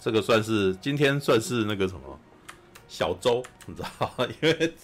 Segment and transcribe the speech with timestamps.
[0.00, 2.18] 这个算是今天算是那个什么
[2.88, 4.26] 小周，你知道吗？
[4.40, 4.74] 因为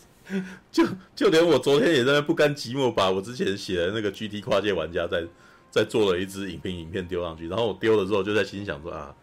[0.70, 5.24] 就就连我昨天也在不甘寂寞，把我之前写的那个 GT 跨界玩家在
[5.70, 9.14] 在做了一支影评影片丢上去，然后我丢了之后就在心想说啊，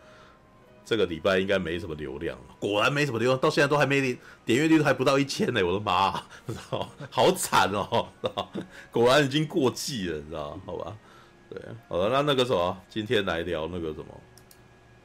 [0.84, 6.12] 这个礼拜应该没什么流量，果然没什么流量，到现在都还没点阅率都还不到一千呢，我的妈，
[6.48, 8.52] 知道好惨哦，知道
[8.92, 10.98] 果然已经过季了，你知道好吧？
[11.50, 14.06] 对，好了，那那个什么，今天来聊那个什么。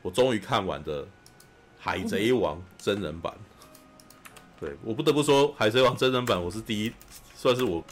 [0.09, 1.03] 我终于看完的
[1.79, 3.31] 《海贼王》真人版，
[4.59, 6.93] 对，我不得不说，《海贼王》真人版我是第一，
[7.35, 7.85] 算是我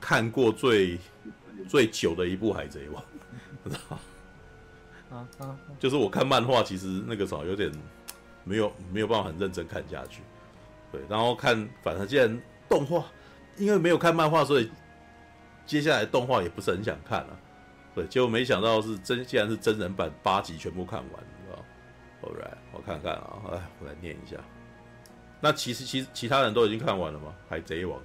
[0.00, 0.98] 看过最
[1.68, 3.04] 最久的一部《海贼王》，
[3.70, 3.98] 知道
[5.10, 5.58] 吗？
[5.78, 7.70] 就是我看漫画，其实那个时候有点
[8.42, 10.22] 没有没有办法很认真看下去，
[10.90, 12.40] 对，然后看，反正既然
[12.70, 13.04] 动画，
[13.58, 14.70] 因为没有看漫画，所以
[15.66, 17.38] 接下来动画也不是很想看了，
[17.94, 21.22] 对，结果没想到是真，既然是真人版，八集全部看完。
[22.22, 24.36] Alright，我看看啊，哎，我来念一下。
[25.40, 27.34] 那其实，其实其他人都已经看完了吗？
[27.48, 27.98] 海贼王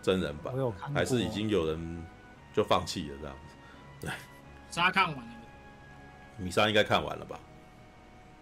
[0.00, 0.54] 真人版，
[0.94, 2.06] 还是已经有人
[2.54, 4.06] 就放弃了这样子？
[4.06, 4.10] 对，
[4.70, 5.32] 莎看完了，
[6.38, 7.38] 米莎应该看完了吧？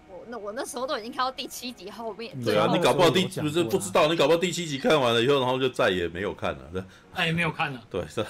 [0.08, 2.40] 我那我那时候都已经看到第七集后面。
[2.44, 7.82] 对啊，你搞不好第不是不知道，你搞不好第七集看完了以后，然后就再也没有看了，对，再也没有看了。
[7.90, 8.22] 对，是。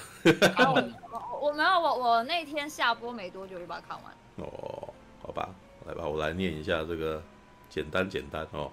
[0.55, 0.97] 看完了。
[1.39, 4.11] 我没有，我我那天下播没多久就把它看完。
[4.37, 4.91] 哦，
[5.21, 5.49] 好吧。
[5.87, 7.23] 来吧，我来念一下这个，
[7.69, 8.69] 简单简单哦。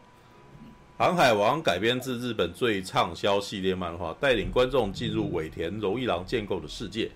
[0.99, 7.09] 《航海王》改编自日本最畅销系列漫画，带领观众进入尾田荣一郎建构的世界，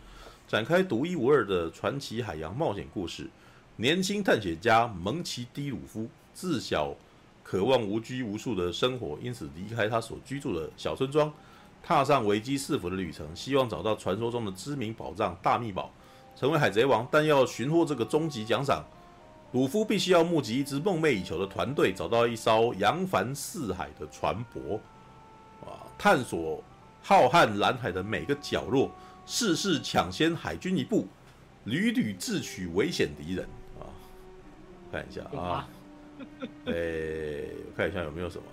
[0.47, 3.29] 展开独一无二的传奇海洋冒险故事。
[3.75, 6.95] 年轻探险家蒙奇 ·D· 鲁夫自小
[7.43, 11.33] 渴望无拘无束的生活，因此离开他所居住的小村庄，
[11.83, 15.91] 踏上危机四伏的旅程，希望找到传说中的知名宝藏大秘宝，
[16.37, 17.07] 成为海贼王。
[17.11, 18.85] 但要寻获这个终极奖赏。
[19.53, 24.77] 鲁夫必须要募集一支梦寐以求的团队，找到一艘扬帆四海的船舶，
[25.65, 26.63] 啊，探索
[27.03, 28.91] 浩瀚蓝海的每个角落，
[29.25, 31.07] 事事抢先海军一步，
[31.65, 33.49] 屡屡智取危险敌人。
[33.81, 33.89] 啊，
[34.93, 35.67] 看一下啊，
[36.67, 38.45] 哎、欸，我看一下有没有什么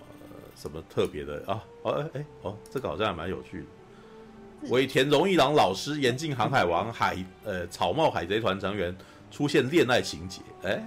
[0.55, 1.61] 什么特别的啊？
[1.81, 4.69] 哦，哎哎哦，这个好像还蛮有趣的。
[4.69, 8.95] 尾田荣一郎老师演进航海王海呃草帽海贼团成员。
[9.31, 10.83] 出现恋爱情节，哎、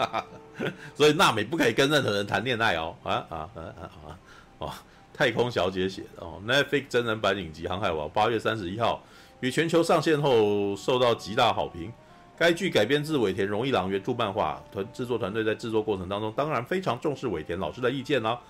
[0.00, 0.24] 欸，
[0.94, 4.18] 所以娜美不可以跟任何人谈恋爱哦，啊啊啊啊啊！
[4.58, 4.72] 哦，
[5.14, 9.02] 太空小姐写的哦，Netflix 真人版影集《航海王》八月三十一号
[9.40, 11.92] 于全球上线后受到极大好评。
[12.38, 18.40] 该剧改编自尾田荣一郎原著漫画，团制作团队在制作过程当中当然非常重视尾田老师的意见啦、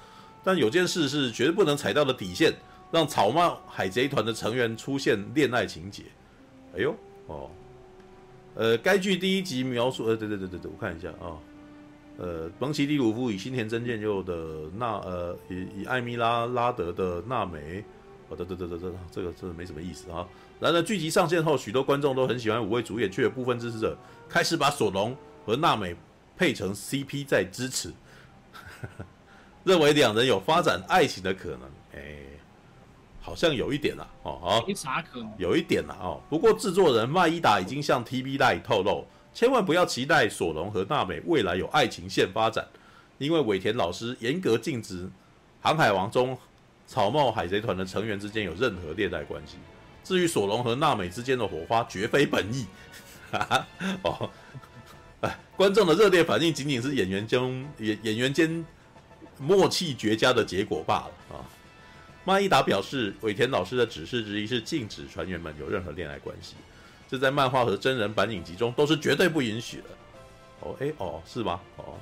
[0.42, 2.52] 但有件事是绝对不能踩到的底线，
[2.90, 6.04] 让草帽海贼团的成员出现恋爱情节。
[6.76, 6.94] 哎呦，
[7.26, 7.50] 哦。
[8.54, 11.40] 呃，该剧第一集描述，呃，对对对对对，我看一下啊，
[12.18, 17.82] 呃，蒙奇 ·D· 鲁夫与新田真剑佑的娜，呃，以以艾米拉·拉德的娜美，
[18.28, 20.28] 哦，对对对对对，这个真的没什么意思啊。
[20.60, 23.96] 然而剧集上线后，许多观众都很喜欢五位主演，却有部分支持者
[24.28, 25.16] 开始把索隆
[25.46, 25.96] 和娜美
[26.36, 27.90] 配成 CP 在支持，
[29.64, 31.60] 认为两人有发展爱情的可能，
[31.94, 32.16] 哎。
[33.24, 34.66] 好像有一点啦，哦，好，
[35.38, 36.20] 有一点啦，哦。
[36.28, 42.66] 不过制作人麦伊达已经向 TV Line 透露，千万不要期待索隆和娜美未来有爱情线发展，
[43.18, 45.04] 因为尾田老师严格禁止
[45.60, 46.36] 《航海王》中
[46.88, 49.56] 草帽海贼团的成员之间有任何恋爱关系。
[50.02, 52.66] 至于索隆和娜美之间的火花，绝非本意。
[53.30, 53.66] 哈哈，
[54.02, 54.30] 哦，
[55.20, 58.66] 哎，观众的热烈反应仅仅是演员中演演员间
[59.38, 61.46] 默契绝佳的结果罢了啊。
[62.24, 66.54] 麦伊达表示，尾田老师的指示之一是禁止船员们有任何恋爱关系，
[67.10, 69.84] 这在漫画和真人版影集中都是绝对不允许的。
[70.60, 71.60] 哦，哎，哦，是吗？
[71.78, 71.98] 哦，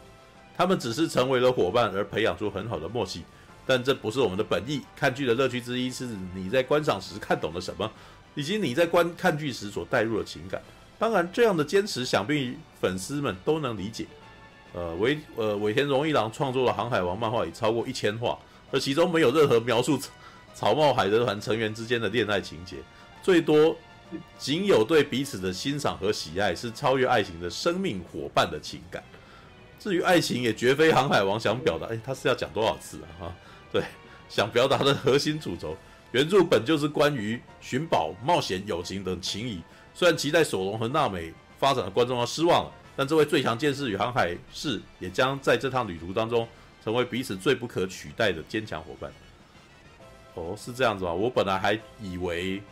[0.54, 3.22] 他们只是成为了伙伴而培养出很好的默契，
[3.66, 4.82] 但这不是我们的本意。
[4.94, 7.90] 看剧的乐趣之一是你在观赏时看懂了什么，
[8.34, 10.60] 以及你在观看剧时所带入的情感。
[10.98, 14.06] 当然，这样的坚持想必粉丝们都能理解。
[14.74, 18.38] 呃，尾呃尾田荣一郎创作的《航海王》漫画已超过一千话。
[18.70, 19.98] 而其中没有任何描述
[20.54, 22.76] 草帽海贼团成员之间的恋爱情节，
[23.22, 23.76] 最多
[24.38, 29.02] 仅有对彼此的欣赏和喜爱，是超越爱情的生命伙伴的情感。
[29.78, 31.86] 至于爱情，也绝非航海王想表达。
[31.86, 33.24] 哎，他是要讲多少次啊？
[33.24, 33.34] 啊，
[33.72, 33.82] 对，
[34.28, 35.76] 想表达的核心主轴，
[36.12, 39.62] 原著本就是关于寻宝、冒险、友情等情谊。
[39.94, 46.46] 虽然期待索隆和娜美发展的观众要失望了，但这位最强剑士与航海士也将在这趟旅途当中。
[46.84, 49.12] 成为彼此最不可取代的坚强伙伴。
[50.34, 51.12] 哦，是这样子吗？
[51.12, 52.62] 我本来还以为，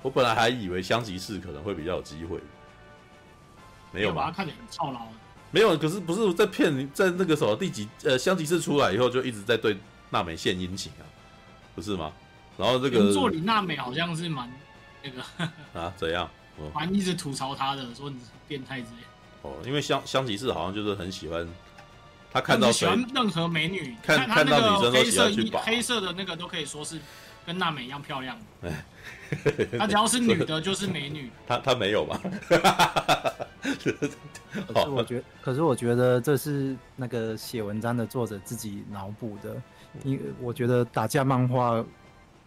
[0.00, 2.40] 我本来还以为香吉士可能会比较有机会。
[3.92, 4.24] 没有吧？
[4.24, 5.00] 他看起来很操劳。
[5.50, 9.76] 没有，可是不是在骗你，在那个什么第几呃，香吉士出来以后就一直在对
[10.08, 11.04] 娜美献殷勤啊，
[11.74, 12.10] 不是吗？
[12.56, 14.50] 然后这个原作里娜美好像是蛮
[15.02, 15.22] 那个
[15.78, 16.28] 啊，怎样？
[16.74, 19.02] 蛮一直吐槽他的，说你是变态之类。
[19.42, 21.46] 哦，因为香香吉士好像就是很喜欢。
[22.32, 26.98] 他看到喜欢任何美女，看看到女生都喜欢去把黑色的那个都可以说是
[27.44, 28.38] 跟娜美一样漂亮。
[28.62, 28.84] 哎，
[29.78, 31.30] 他只要是女的，就是美女。
[31.46, 32.18] 他他没有吧？
[33.62, 39.54] 可是我觉得，可是我觉得这是那个写文章的作者自己脑补的。
[40.04, 41.84] 因为我觉得打架漫画，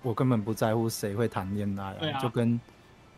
[0.01, 2.59] 我根本不在乎谁会谈恋爱，就跟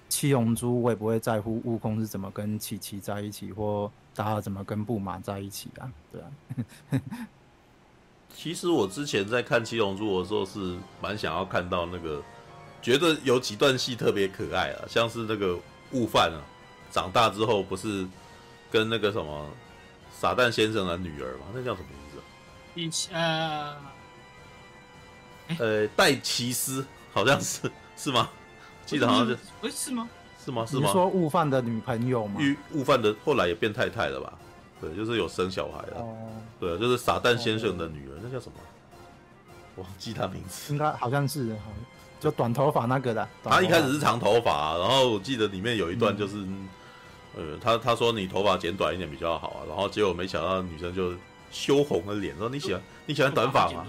[0.09, 3.89] 七龙珠，我也不会在乎悟空是怎么跟琪琪在一起或。
[4.17, 5.85] 大家怎么跟布马在一起啊？
[6.11, 6.27] 对啊，
[8.35, 12.19] 其实我之前在看《七龙珠》的时候是蛮想要看到那个，
[12.81, 15.55] 觉得有几段戏特别可爱啊，像是那个
[15.91, 16.41] 悟饭啊，
[16.91, 18.07] 长大之后不是
[18.71, 19.47] 跟那个什么
[20.11, 21.45] 撒旦先生的女儿吗？
[21.53, 22.19] 那叫什么名字？
[22.73, 23.77] 以前呃，
[25.59, 28.27] 呃，戴奇斯好像是是吗？
[28.83, 30.09] 记得好像是，哎，是吗？
[30.47, 30.65] 是吗？
[30.65, 30.83] 是吗？
[30.85, 32.41] 你说悟饭的女朋友吗？
[32.73, 34.33] 悟饭的后来也变太太了吧？
[34.79, 35.97] 对，就是有生小孩了。
[35.97, 36.15] 哦，
[36.59, 38.53] 对，就是撒旦先生的女儿，那叫什么？
[39.75, 40.71] 忘记他名字。
[40.73, 41.55] 应该好像是，
[42.19, 43.27] 就短头发那个的。
[43.43, 46.37] 他一开始是长头发，然后我记得里面有一段就是，
[47.35, 51.13] 呃，他他说你头发剪短一点比较好啊，然后结果没想到女生就
[51.51, 53.85] 羞红了脸，说你喜欢你喜欢短发吗？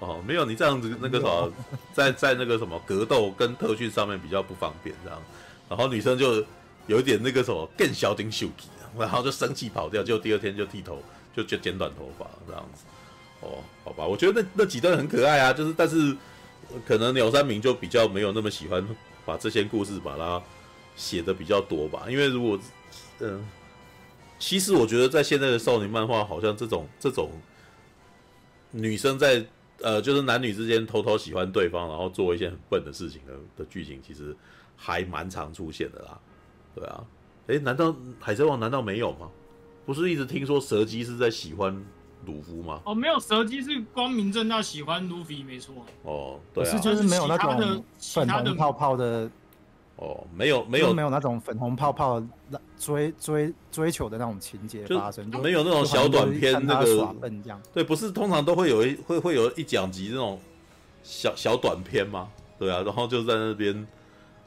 [0.00, 1.52] 哦，没有，你这样子那个什么，
[1.92, 5.18] 在在那个什么格斗跟特训上面比较不方便，这样。
[5.68, 6.44] 然后女生就
[6.86, 8.68] 有一点那个什么更小丁秀气，
[8.98, 11.02] 然后就生气跑掉，就第二天就剃头，
[11.34, 12.84] 就就剪短头发这样子。
[13.40, 16.14] 哦，好吧，我觉得那那几段很可爱啊，就是但是
[16.86, 18.86] 可能鸟山明就比较没有那么喜欢
[19.24, 20.42] 把这些故事把它
[20.96, 22.60] 写的比较多吧，因为如果
[23.20, 23.46] 嗯、
[24.38, 27.30] 其实我觉得在现在的少女漫画，好像这种这种
[28.70, 29.44] 女生在
[29.80, 34.36] 呃就是男女之间偷偷喜欢对方，然后做一些很笨的事情的的剧情，其实。
[34.84, 36.20] 还蛮常出现的啦，
[36.74, 37.02] 对啊，
[37.46, 39.30] 诶，难道海贼王难道没有吗？
[39.86, 41.74] 不是一直听说蛇姬是在喜欢
[42.26, 42.82] 鲁夫吗？
[42.84, 45.74] 哦，没有，蛇姬是光明正大喜欢鲁菲，没错。
[46.02, 49.30] 哦，对啊，是就是没有那种粉红泡泡的。
[49.96, 52.22] 哦，没有没有没有那种粉红泡泡
[52.78, 57.58] 追追追求的那种情节发生，就没有那种小短片那个耍笨这样。
[57.72, 60.38] 对，不是通常都会有一会会有一讲集那种
[61.02, 62.28] 小小短片吗？
[62.58, 63.86] 对啊，然后就在那边。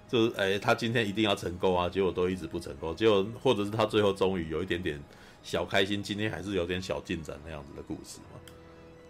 [0.07, 1.89] 就是哎、欸，他今天一定要成功啊！
[1.89, 4.97] 结果都一直不成功，结果或者是他最后终于有一点点
[5.43, 8.39] 小开心，今天还是有点小进展那样子的故事嘛？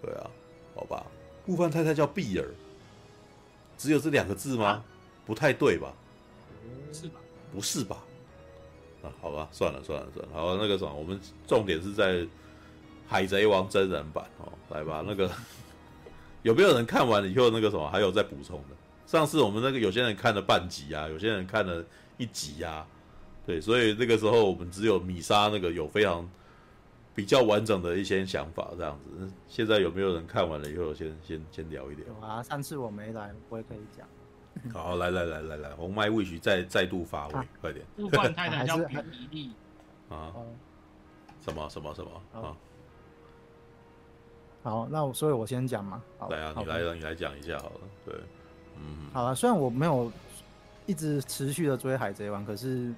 [0.01, 0.29] 对啊，
[0.75, 1.05] 好吧。
[1.45, 2.49] 悟饭太太叫碧儿，
[3.77, 4.65] 只有这两个字吗？
[4.65, 4.85] 啊、
[5.25, 5.93] 不太对吧？
[6.91, 7.19] 是吧？
[7.53, 8.03] 不是吧？
[9.03, 12.13] 啊，好吧，算了算了算了，好，那个什么，我们重点是在
[13.07, 15.31] 《海贼王》真人版哦，来吧，那个
[16.41, 18.75] 有没有人看完了以后那个什么还有再补充的？
[19.07, 21.83] 上次我们那个有些人看了半集啊，有些人看了
[22.17, 22.85] 一集啊，
[23.45, 26.29] 对，所以那个时候我们只有米莎那个有非常
[27.15, 29.31] 比较完整的一些想法这样子。
[29.47, 32.05] 现在有没有人看完了以后先先先聊一聊？
[32.05, 34.05] 有啊，上次我没来，我也可以讲。
[34.73, 37.85] 好，来来来来来，红麦 wish 再再度发威，啊、快点。
[37.97, 38.97] 悟饭太太叫比
[39.31, 39.51] 利。
[40.09, 40.33] 啊？
[41.39, 42.57] 什么什么什么啊？
[44.63, 46.03] 好，那我所以，我先讲嘛。
[46.17, 47.79] 好来啊，你来，你来讲一下好了。
[48.05, 48.15] 对，
[48.79, 50.11] 嗯，好了，虽然我没有
[50.85, 52.93] 一直持续的追《海贼王》，可是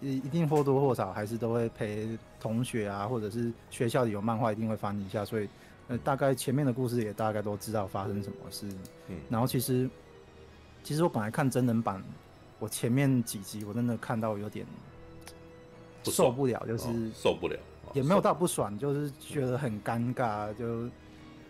[0.00, 5.24] 一一定或多或少还是都会陪同学啊，或者是学校里有漫画，一定会翻一下。
[5.24, 5.48] 所以，
[5.88, 8.66] 呃，大概前面的故事也大概都知道发生什么事。
[9.08, 9.88] 嗯，然后其实，
[10.82, 12.02] 其实我本来看真人版，
[12.58, 14.66] 我前面几集我真的看到有点
[16.04, 17.56] 受不了，就是、哦、受不了。
[17.92, 20.54] 也没有到不爽，就是觉得很尴尬。
[20.54, 20.88] 就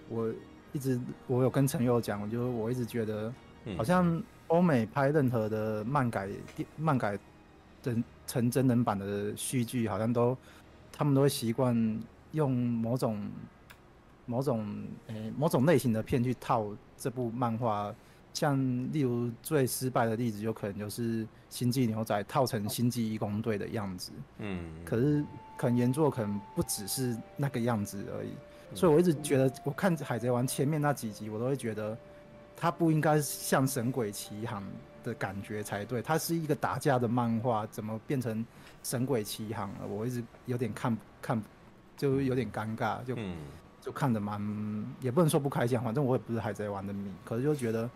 [0.09, 0.33] 我
[0.73, 3.31] 一直我有跟陈佑讲，我就是我一直觉得，
[3.77, 7.19] 好像欧美拍任何的漫改电漫改
[7.83, 10.37] 的成真人版的续剧，好像都
[10.93, 12.01] 他们都会习惯
[12.33, 13.31] 用某种
[14.27, 14.67] 某种
[15.09, 17.95] 诶、欸、某种类型的片去套这部漫画。
[18.33, 18.57] 像
[18.93, 24.13] 例如最失败的例子，有可能就是《星际牛仔》套成《星际义工队》的样子。
[24.39, 25.25] 嗯，可是
[25.59, 28.31] 可能原作可能不只是那个样子而已。
[28.73, 31.99] 所以我一直觉得，我看《海贼王》前面那几集，我都会觉得
[32.61, 34.63] 它不应该像《神鬼奇航》
[35.03, 36.03] 的感觉才对。
[36.03, 38.39] 它是一个打架的漫画，怎么变成
[38.83, 39.87] 《神鬼奇航》了？
[39.89, 41.43] 我一直有点看看，
[41.97, 43.15] 就有点尴尬，就。
[43.17, 43.37] 嗯
[43.83, 44.39] 就看得蛮，
[45.01, 47.89] 也不能说不开心，反正我也不是海贼王的迷，可是就觉得，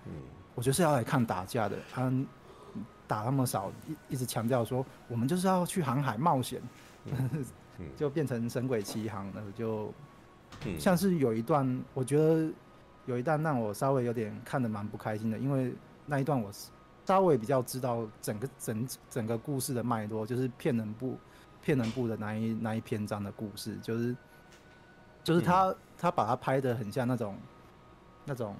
[0.54, 2.11] 我就是要来看打架的，他
[3.06, 6.59] 打那么少，一一直强调说我们就是要去航海冒险，
[7.99, 9.92] 就变成神鬼奇航了，就
[10.78, 12.50] 像是有一段，我觉得
[13.06, 15.75] 有一段让我稍微有点看得蛮不开心的，因为
[16.06, 16.50] 那一段我
[17.04, 21.16] 稍微比较知道整个整整个故事的脉络，就是骗人部
[21.62, 24.16] 骗人部的那一那一篇章的故事，就是。
[25.23, 27.34] 就是他，嗯、他把它拍的很像那种，
[28.26, 28.54] 那种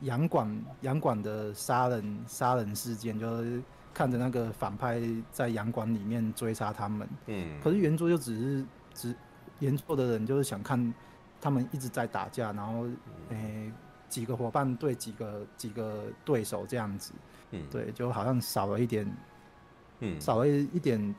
[0.00, 3.62] 洋馆洋馆的杀人杀人事件，就是
[3.94, 7.08] 看着那个反派在洋馆里面追杀他们。
[7.26, 7.60] 嗯。
[7.62, 9.16] 可是原著就只是只
[9.60, 10.92] 原作的人就是想看
[11.46, 12.86] 他们一直在打架，然后
[13.28, 13.72] 诶、欸、
[14.08, 17.12] 几个伙伴对几个几个对手这样子。
[17.52, 17.62] 嗯。
[17.70, 19.16] 对，就好像少了一点，
[20.00, 21.14] 嗯，少了一点。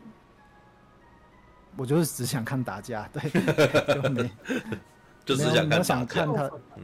[1.77, 3.22] 我就是只想看打架，对，
[3.96, 4.29] 就没，
[5.24, 6.84] 就只想看想看他，嗯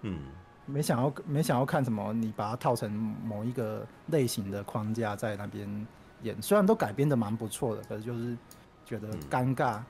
[0.00, 0.18] 嗯，
[0.66, 5.86] 没想要没想要看什么，你把它套成某一个类型的框架在那边
[6.22, 8.36] 演，虽然都改编的蛮不错的，可是就是
[8.84, 9.78] 觉得尴尬。
[9.78, 9.84] 嗯、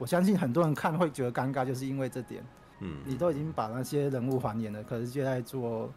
[0.00, 2.42] 我相信很多人看会觉得尴尬，就是因为这点，
[2.78, 5.92] 嗯，你都已经把那些人物还原了，可是就在做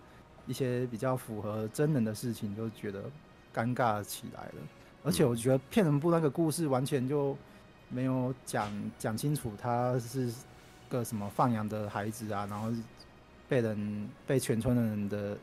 [0.45, 3.05] 一些比较符合真人的事情，就觉得
[3.55, 4.55] 尴尬起来了。
[5.05, 7.37] 而且我觉得骗人部那个故事完全就
[7.87, 8.69] 没有讲
[8.99, 10.33] 讲清楚，他是
[10.89, 12.69] 个什么放羊的孩子啊，然后
[13.47, 15.37] 被人被全村的人的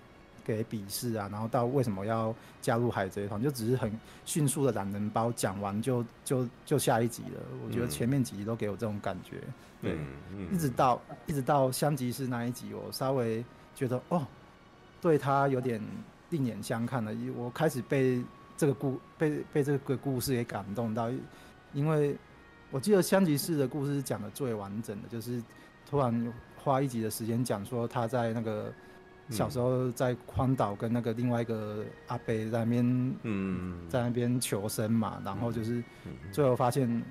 [0.57, 3.91] 给鄙视啊，然后到为什么要加入海贼团，就只是很
[4.25, 7.41] 迅速的懒人包讲完就就就下一集了。
[7.65, 9.39] 我觉得前面几集都给我这种感觉，
[9.81, 9.97] 对，
[10.53, 14.27] 一直到一直到香吉士那一集，我稍微觉得哦，
[15.01, 15.81] 对他有点
[16.31, 18.23] 另眼相看了，我开始被。
[18.57, 21.11] 这个故被被这个故事给感动到，
[21.73, 22.15] 因为
[22.71, 25.43] 我记得香吉士的故事是讲的最完整的，就是
[25.89, 28.71] 突然花一集的时间讲说他在那个
[29.31, 35.83] 小时候在宽岛跟那个另外一个阿伯在那边，嗯，在那边求生嘛，然后就是
[36.33, 37.03] 最后发现。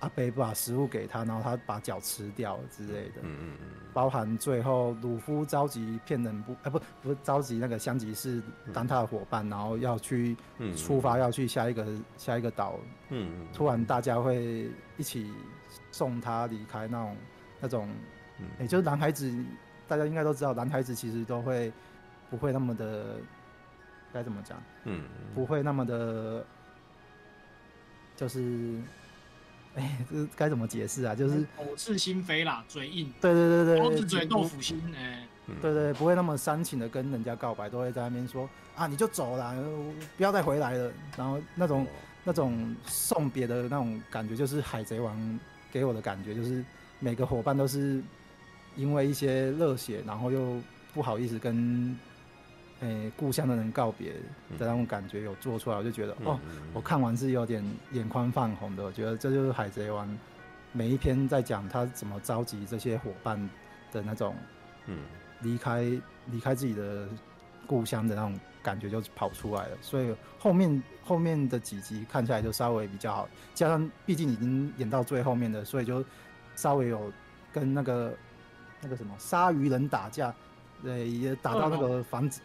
[0.00, 3.22] 阿北把食物给他，然后他把脚吃掉之类的。
[3.22, 3.68] 嗯嗯嗯。
[3.94, 10.36] 包含最后鲁夫召集骗人部，哎、欸、不不是召集那个香吉士当他的伙伴，然后要去
[10.76, 11.86] 出发，要去下一个
[12.18, 12.78] 下一个岛。
[13.08, 13.46] 嗯嗯。
[13.54, 14.68] 突然大家会
[14.98, 15.32] 一起
[15.90, 17.16] 送他离开那种
[17.60, 17.88] 那种，
[18.58, 19.32] 也、欸、就是男孩子，
[19.88, 21.72] 大家应该都知道，男孩子其实都会
[22.30, 23.16] 不会那么的
[24.12, 24.62] 该怎么讲？
[24.84, 25.02] 嗯。
[25.34, 26.44] 不会那么的，
[28.16, 28.78] 就是。
[29.76, 31.16] 哎，这该怎么解释啊？
[31.16, 33.12] 就是口是心非啦，嘴硬。
[33.20, 34.80] 对对对对，刀子嘴豆腐心。
[34.96, 35.26] 哎，
[35.60, 39.52] 对，对对，不会那么煽情的跟人家告白，都会在那边说啊，你就走啦，
[40.16, 40.92] 不要再回来了。
[41.16, 41.84] 然后那种
[42.22, 45.40] 那种送别的那种感觉，就是海贼王
[45.72, 46.64] 给我的感觉，就是
[47.00, 48.00] 每个伙伴都是
[48.76, 50.60] 因为一些热血，然后又
[50.92, 51.96] 不好意思跟。
[52.80, 54.12] 诶、欸，故乡的人告别
[54.58, 56.38] 的那种感觉有做出来，我就觉得哦，
[56.74, 58.84] 我看完是有点眼眶泛红的。
[58.84, 60.06] 我觉得这就是海贼王
[60.72, 63.38] 每一篇在讲他怎么召集这些伙伴
[63.90, 64.34] 的那种，
[64.86, 64.98] 嗯，
[65.40, 65.82] 离开
[66.26, 67.08] 离开自己的
[67.66, 69.78] 故乡的那种感觉就跑出来了。
[69.80, 76.04] 所以后面后面的几集看起来就稍微比较好，加上毕竟已经演到最后面的，所以就
[76.54, 77.10] 稍微有
[77.50, 78.12] 跟那个
[78.84, 80.32] 那个什么鲨鱼人打架，
[80.82, 82.42] 对，也打到那个房子。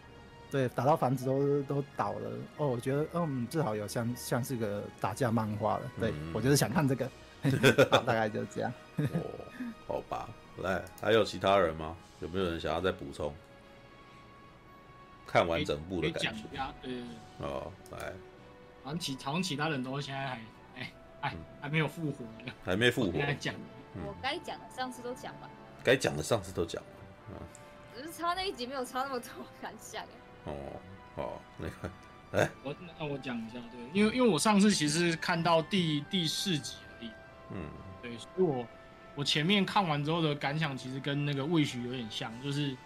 [0.50, 5.82] 对，打到房子都都倒了哦，我觉得嗯，至少有像像是个打架漫画了。
[6.00, 7.08] 对，嗯、我就是想看这个。
[8.04, 8.70] 大概就是这样。
[8.98, 9.06] 哦，
[9.86, 10.28] 好吧，
[10.58, 11.96] 来，还有其他人吗？
[12.20, 13.32] 有没有人想要再补充？
[15.26, 16.42] 看完整部的感觉。
[16.82, 17.46] 对对对。
[17.46, 18.12] 哦，来。
[18.82, 20.40] 好像其好像其他人都现在还
[20.76, 22.52] 哎哎还没有复活呢。
[22.64, 23.18] 还没复活。
[23.38, 23.54] 讲。
[24.06, 25.50] 我该讲的上次都讲了。
[25.82, 26.88] 该讲的上次都讲了。
[27.30, 27.36] 嗯。
[27.94, 29.28] 只是差那一集没有差那么多
[29.60, 30.04] 感想
[30.44, 30.54] 哦，
[31.16, 31.90] 哦，那个。
[32.32, 37.10] 哎，我那我讲一下，对，因为因为我上次其实看到第第四集而已，
[37.50, 37.68] 嗯，
[38.00, 38.64] 对，所以我
[39.16, 42.76] 我前面看完之后的感想，其实跟那个魏许有点像，就是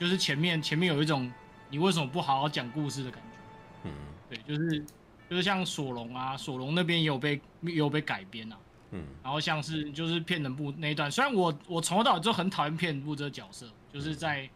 [0.00, 1.30] 就是前面前面有一种
[1.68, 3.92] 你为什么不好好讲故事的感觉，嗯，
[4.30, 4.82] 对，就是
[5.28, 8.56] 就是像索隆啊，索隆那边也有被也有被改编啊，
[8.90, 14.48] 嗯，然后像是就是骗人部那一段，虽然我我从头到尾就很讨厌骗人部这个角色，就是在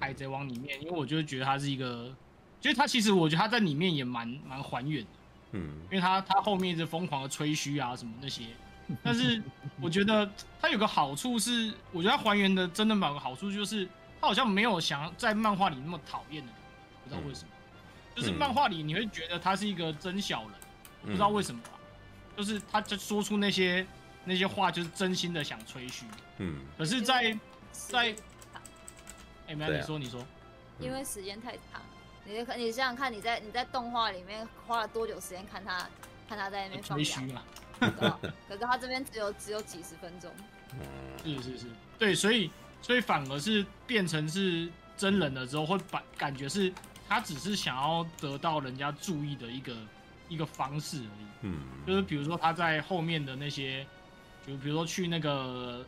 [0.00, 2.14] 海贼王里面，因为我就觉得他是一个。
[2.60, 5.10] 就是他其实，我觉得他在里面也蛮蛮还原的，
[5.52, 8.44] 嗯，因为他他后面一直疯狂的吹嘘啊什么那些，
[9.04, 9.42] 但是
[9.82, 10.26] 我觉得
[10.62, 13.86] 他有个好处是，我觉得他还原的真的蛮有个好处，就是
[14.18, 16.52] 他好像没有想要在漫画里那么讨厌的，
[17.02, 17.50] 不知道为什么，
[18.16, 20.52] 就是漫画里你会觉得他是一个真小人，
[21.04, 21.60] 不知道为什么，
[22.36, 23.86] 就是他就说出那些
[24.24, 26.04] 那些话就是真心的想吹嘘，
[26.38, 27.38] 嗯，可是在
[27.72, 28.14] 在，
[29.46, 30.24] 哎，没有你说你说，
[30.78, 31.80] 因为时间太长。
[32.26, 35.86] 你可你想想看，你在你在动画里面花了多久时间看他
[36.26, 37.42] 看他在那边放羊？
[38.48, 40.32] 可是他这边只有只有几十分钟。
[41.22, 41.66] 是是是，
[41.98, 42.50] 对，所以
[42.80, 46.72] 所以反而是变成是真人了之后，会把感觉是
[47.06, 49.76] 他只是想要得到人家注意的一个
[50.28, 51.26] 一个方式而已。
[51.42, 53.86] 嗯，就是比如说他在后面的那些，
[54.46, 55.84] 就比如说去那个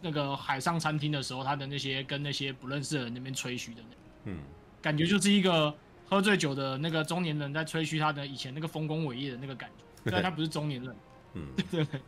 [0.00, 3.96] 那个海上餐厅的时候，他的那些跟那些不认识的人那边吹嘘的那，
[4.32, 4.38] 嗯。
[4.82, 5.74] 感觉就是一个
[6.06, 10.96] 喝醉酒的那个中年人在吹嘘他的以前那个丰功伟业的那个感觉， 虽然他不是中年人，
[11.32, 12.00] 嗯， 对对？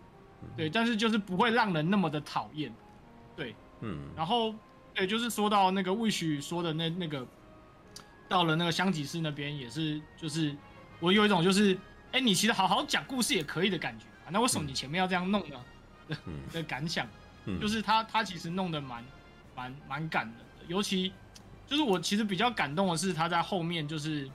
[0.56, 2.70] 对，但是就是不会让人那么的讨厌，
[3.34, 4.54] 对，嗯，然后
[4.94, 7.26] 对，就是说到那个 Wish 说的那那个，
[8.28, 10.54] 到了那个香吉士那边也是，就是
[11.00, 11.74] 我有一种就是，
[12.12, 15.56] 哎、欸，你其实好好讲故事也可以的感觉，那为什么你前面要这样弄呢？
[16.26, 17.06] 嗯、 的感想，
[17.46, 19.04] 嗯、就是他他其实弄得蛮
[19.54, 21.12] 蛮蛮感人的，尤其。
[21.68, 24.30] 就是我其实比较感动的是他在后面就是，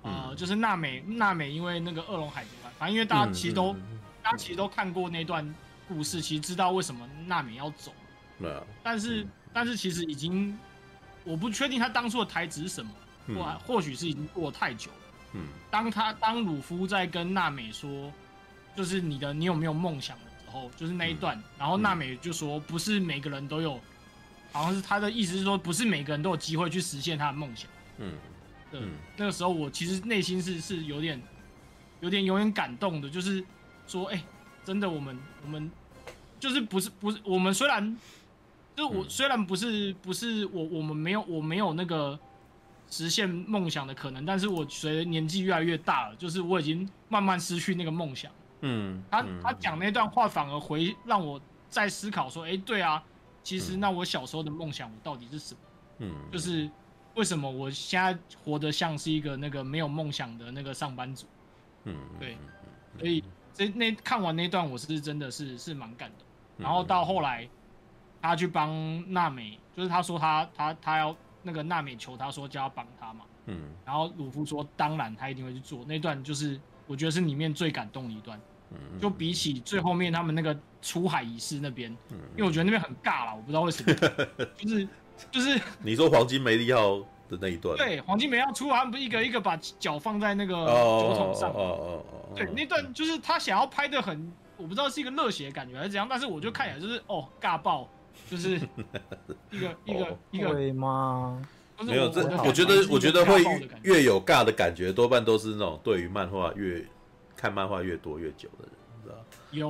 [0.00, 3.74] 呃，嗯、就是娜美娜美因为那个恶龙海贼团，反正因为大家其实都、
[4.22, 5.54] 大家其实都看过那段
[5.86, 7.92] 故事，其实知道为什么娜美要走。
[8.40, 8.62] 对啊。
[8.82, 10.58] 但是、嗯、但是其实已经，
[11.24, 12.90] 我不确定他当初的台词是什么，
[13.26, 14.96] 或、嗯、或许是已经过太久了。
[15.36, 15.46] 嗯。
[15.70, 18.12] 当他当鲁夫在跟娜美说，
[18.74, 23.80] 就是你的你有没有梦想的时候，就是那一段，嗯、然后娜美就说不是每个人都有。
[24.52, 27.68] 好像是他的意思是说，不是每个人都有机会去实现他的梦想。
[27.98, 28.14] 嗯，
[28.70, 28.80] 对。
[29.18, 31.20] 那个时候我其实内心是是有点，
[32.00, 33.44] 有点有点感动的，就是
[33.86, 34.24] 说，哎、欸，
[34.64, 35.70] 真的，我们我们
[36.40, 37.98] 就是不是不是我们虽然，
[38.74, 42.18] 就我虽然不是不是我我们没有我没有那个
[42.88, 48.30] 实现梦想的可能，但是我随着年纪越来越大了，就是我已经慢慢失去那个梦想。
[48.60, 53.02] 嗯，他他讲那段话反而回让我在思考说，哎、欸，对啊。
[53.42, 55.60] 其实，那我小时候的梦想，我到底是什么？
[55.98, 56.68] 嗯，就是
[57.14, 61.28] 为什么我现在活得像是一个那个没有梦想的那个上班族？
[61.84, 62.36] 嗯，对。
[62.98, 63.22] 所以，
[63.54, 66.26] 这那看完那段，我是真的是是蛮感动。
[66.56, 67.48] 然后到后来，
[68.20, 71.16] 他去帮娜美，就是他说他他他要
[71.46, 73.24] 那个娜美求他说就要帮他嘛。
[73.46, 73.70] 嗯。
[73.84, 75.84] 然后鲁夫说当然他一定会去做。
[75.86, 78.38] 那段就是我觉得是里面最感动的一段。
[78.72, 83.94] 嗯就比起最后面他们那个出海仪式那边，嗯因为我觉得那边很尬啦，我不知道为什么，
[84.58, 84.88] 就是
[85.30, 97.88] 就是 你说黄金梅利号的那一段，对，黄金梅利号出海，他们不是一个一个把脚放在那个酒桶上，哦哦哦，对，那段就是他想要拍的很，我不知道是一个热血的感觉还是怎样，但是我就看起来就是哦尬爆，
[98.30, 98.60] 就是
[99.50, 101.42] 一个 一个一个对吗？
[101.80, 103.42] 没有，这我觉得我觉得会
[103.82, 106.84] 越有尬的感觉，多半都是那种对于漫画越。
[107.38, 108.72] 看漫画越多越久的人，
[109.04, 109.14] 知道
[109.50, 109.68] 有，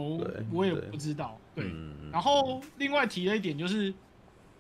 [0.53, 1.37] 我也不知道。
[1.53, 1.69] 对，
[2.13, 3.93] 然后另外提了一点就是，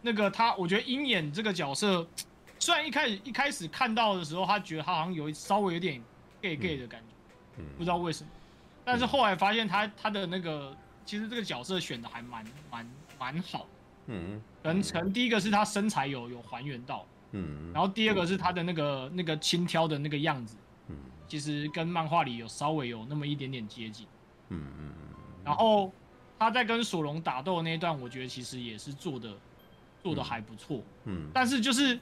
[0.02, 2.04] 那个他，我觉得鹰眼这个角色，
[2.59, 6.02] 虽然一开始一开始看到的时候，他觉得他好像有稍微有点
[6.42, 7.14] gay gay 的感觉，
[7.59, 8.30] 嗯、不知道为什么。
[8.85, 13.68] 但是后来发现他他的那个，其实这个角色选的还蛮蛮蛮好。
[14.06, 20.56] 嗯，可能可能第一个是他身材有有还原到，嗯，然后第二个是他的那个那个轻佻的那个样子。
[20.88, 20.96] 嗯。
[21.28, 24.06] 其实跟漫画里有稍微有那么一点点接近，
[24.50, 24.92] 嗯嗯，
[25.44, 25.92] 然后
[26.38, 29.36] 他在跟索隆打斗的那一段，我觉得其实也是做的
[30.00, 31.98] 做的还不错，嗯，但是就是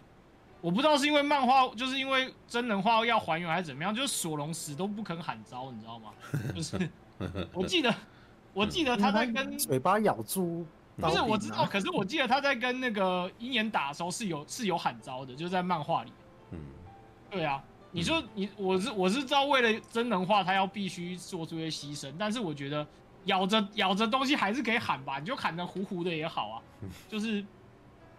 [0.60, 6.10] 我不知道是因为漫画，就是因为真人化要还原还是怎么样，就是索隆死都不肯喊招，你知道吗？
[6.54, 6.90] 就是
[7.54, 7.94] 我记得
[8.52, 16.12] 我记得他在跟嘴巴咬住，不是我知道，可是我记得他在跟那个鹰眼打的时候是有是有喊招的，就是在漫画里。
[16.52, 16.58] 嗯，
[17.28, 22.86] 对啊，你说你我是我是知道为了真人化，他要必须做出一些牺牲，但是我觉得
[23.24, 26.62] 咬着咬着东西还是可以喊吧，你就喊得糊糊的也好啊，
[27.10, 27.44] 就是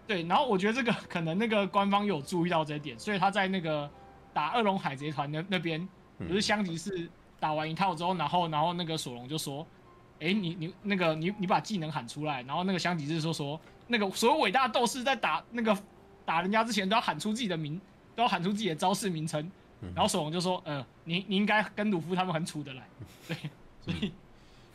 [0.06, 3.90] 对，然后我觉得这个可能那个官方有注意到这一点，所以他在那个
[4.34, 5.88] 打恶龙海贼团那那边，
[6.28, 7.10] 就是香吉士
[7.40, 9.66] 打完一套之后，然后然后那个索隆就说。
[10.20, 15.78] 哎、欸，你你那个你你把技能喊出来，然后那个香吉士说说，那个所有伟大的斗士在打那个
[16.24, 17.80] 打人家之前都要喊出自己的名，
[18.16, 19.52] 都要喊出自己的招式名称，
[19.94, 22.88] 然后索隆就说，呃，你你应该跟鲁夫他们很处得来，
[23.28, 23.36] 对，
[23.82, 24.12] 所以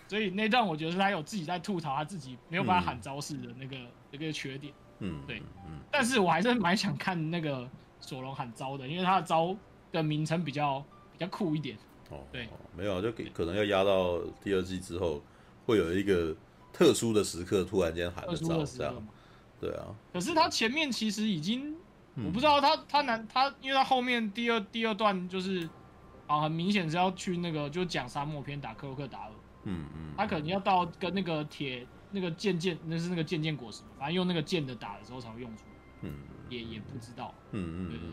[0.06, 3.76] 所以那段我觉得是他有自己在吐槽他自己没有办法喊招式的那个
[4.10, 7.68] 那个缺点，嗯，对，嗯，但是我还是蛮想看那个
[8.00, 9.56] 索隆喊招的，因为他的招
[9.90, 10.80] 的名称比较
[11.12, 11.76] 比较酷一点，
[12.10, 15.22] 哦，对，哦、没有就给可能要压到第二季之后。
[15.66, 16.34] 会有一个
[16.72, 19.06] 特殊的时刻，突然间喊的招这样，
[19.60, 19.94] 对啊。
[20.12, 21.76] 可是他前面其实已经，
[22.16, 25.68] 嗯、我不知道他他难他，因为他后面第二第二段就是
[26.26, 29.30] 啊，很明显是要去那个就讲沙漠篇打克洛克达尔，
[29.64, 35.62] 嗯嗯，他可能要到跟那个铁那个剑剑，那是那个剑剑果实，反正用那个剑的打的时候才会用出，
[36.00, 36.12] 嗯，
[36.48, 38.12] 也也不知道，嗯嗯嗯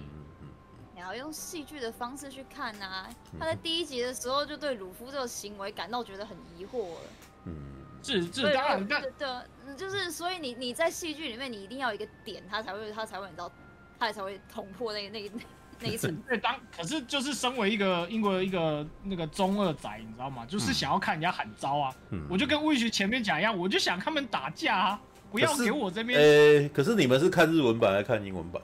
[0.98, 3.08] 你要用戏剧的方式去看啊，
[3.40, 7.02] 他在第一集的时候就对鲁夫这个行为感到觉得很疑惑了。
[7.46, 7.54] 嗯，
[8.02, 13.52] 这这当然，对对，就是所以你你在戏剧里面，你一定要一个点，他才会他才会你知道，
[14.00, 15.42] 他才会捅破那那那
[15.82, 16.12] 那一层。
[16.28, 20.48] 对，当可是就是身为一个英国的一个那个中二仔，你知道吗？
[20.48, 21.96] 就是想要看人家喊招啊。
[22.10, 26.20] 嗯，我就跟魏学前面讲一样，我就想他们打架啊，不要给我这边。
[26.20, 28.60] 呃，可是你们是看日文版还是看英文版？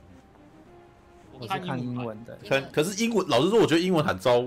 [1.48, 2.38] 我是看英文的。
[2.48, 4.44] 可，可是英文，老实说，我觉得英文喊招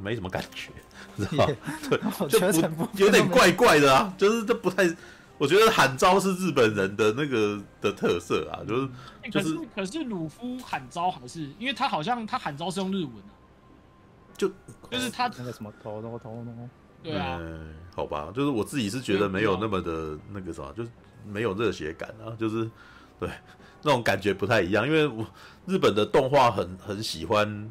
[0.00, 0.70] 没什么感觉。
[1.16, 1.46] 知道，
[1.88, 4.84] 对，就不有点怪怪的啊，就是这不太，
[5.38, 8.88] 我觉得喊招是日本人的那个的特色啊，就是，
[9.30, 13.30] 可是可是鲁夫喊招还是，因为他好像他喊招是用日文啊，
[14.36, 14.48] 就
[14.90, 16.68] 就是他那个什么头头头头，
[17.00, 17.38] 对啊，
[17.94, 20.90] 好吧，就是我自己是觉得没有那么的那个什么，就是
[21.24, 22.68] 没有热血感啊，就是
[23.20, 23.30] 对
[23.84, 25.24] 那种感觉不太一样，因为我
[25.66, 27.70] 日本的动画很很喜欢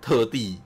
[0.00, 0.58] 特地。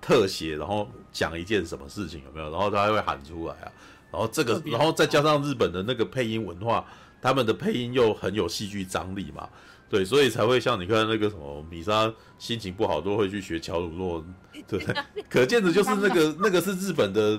[0.00, 2.48] 特写，然后讲一件什么事情有没有？
[2.52, 3.66] 然后他还会喊出来啊。
[4.12, 6.86] 然后这个，然后再加上日本的那个配音文化，
[7.20, 9.46] 他们的配音又很有戏剧张力嘛。
[9.90, 14.24] 对，所以才会像你看那个什么米莎心情不好都会去学乔鲁诺，
[14.68, 15.02] 对不对？
[15.28, 17.38] 可见的就是那个那个是日本的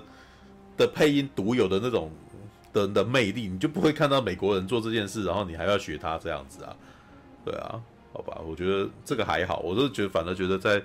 [0.76, 2.12] 的配音独有的那种
[2.74, 6.76] 的的魅力，你就不会看到美国人做这件事，然后你还要学他这样子啊？
[7.46, 7.82] 对啊，
[8.14, 10.84] 好吧，我觉得这个还好，我是觉得反而觉得在。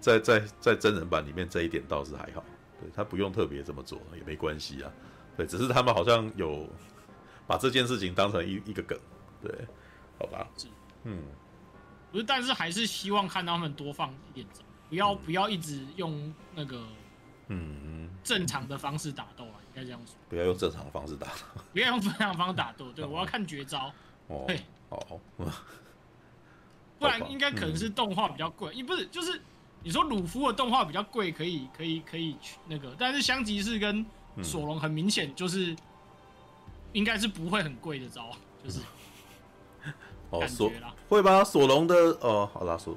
[0.00, 2.44] 在在在真人版里面这一点倒是还好，
[2.78, 4.92] 对，他不用特别这么做也没关系啊，
[5.34, 6.68] 对，只是他们好像有
[7.46, 8.98] 把这件事情当成一一个梗，
[9.40, 9.50] 对，
[10.18, 10.46] 好吧，
[11.04, 11.22] 嗯，
[12.12, 14.46] 不是，但是还是希望看到他们多放一点，
[14.90, 16.82] 不要、嗯、不要一直用那个
[17.48, 21.28] 嗯正常的方式打斗啊，这样说，不要用正常的方式打，
[21.72, 23.92] 不要用正常方式打斗，对， 我要看绝招，
[24.28, 25.20] 哦，对，哦，
[26.98, 29.40] 不然应该可能是动画比较贵，也不是就是。
[29.86, 34.02] 你说鲁夫的动画比较贵，可以可以可以去那个，但是香吉士跟
[34.42, 35.76] 索隆很明显就是
[36.94, 38.30] 应该是不会很贵的招，
[38.64, 38.80] 就是
[40.30, 40.72] 哦，索
[41.06, 41.44] 会吧？
[41.44, 42.96] 索隆的哦，好啦，索，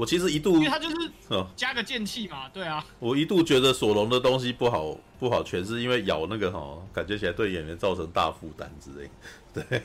[0.00, 1.12] 我其实一度因为他就是
[1.54, 9.10] 加个剑气嘛，对啊，我一度觉得索隆的东西不好不好全是，因为咬那个哈，感觉起来对演员造成大负担之类，
[9.52, 9.82] 对，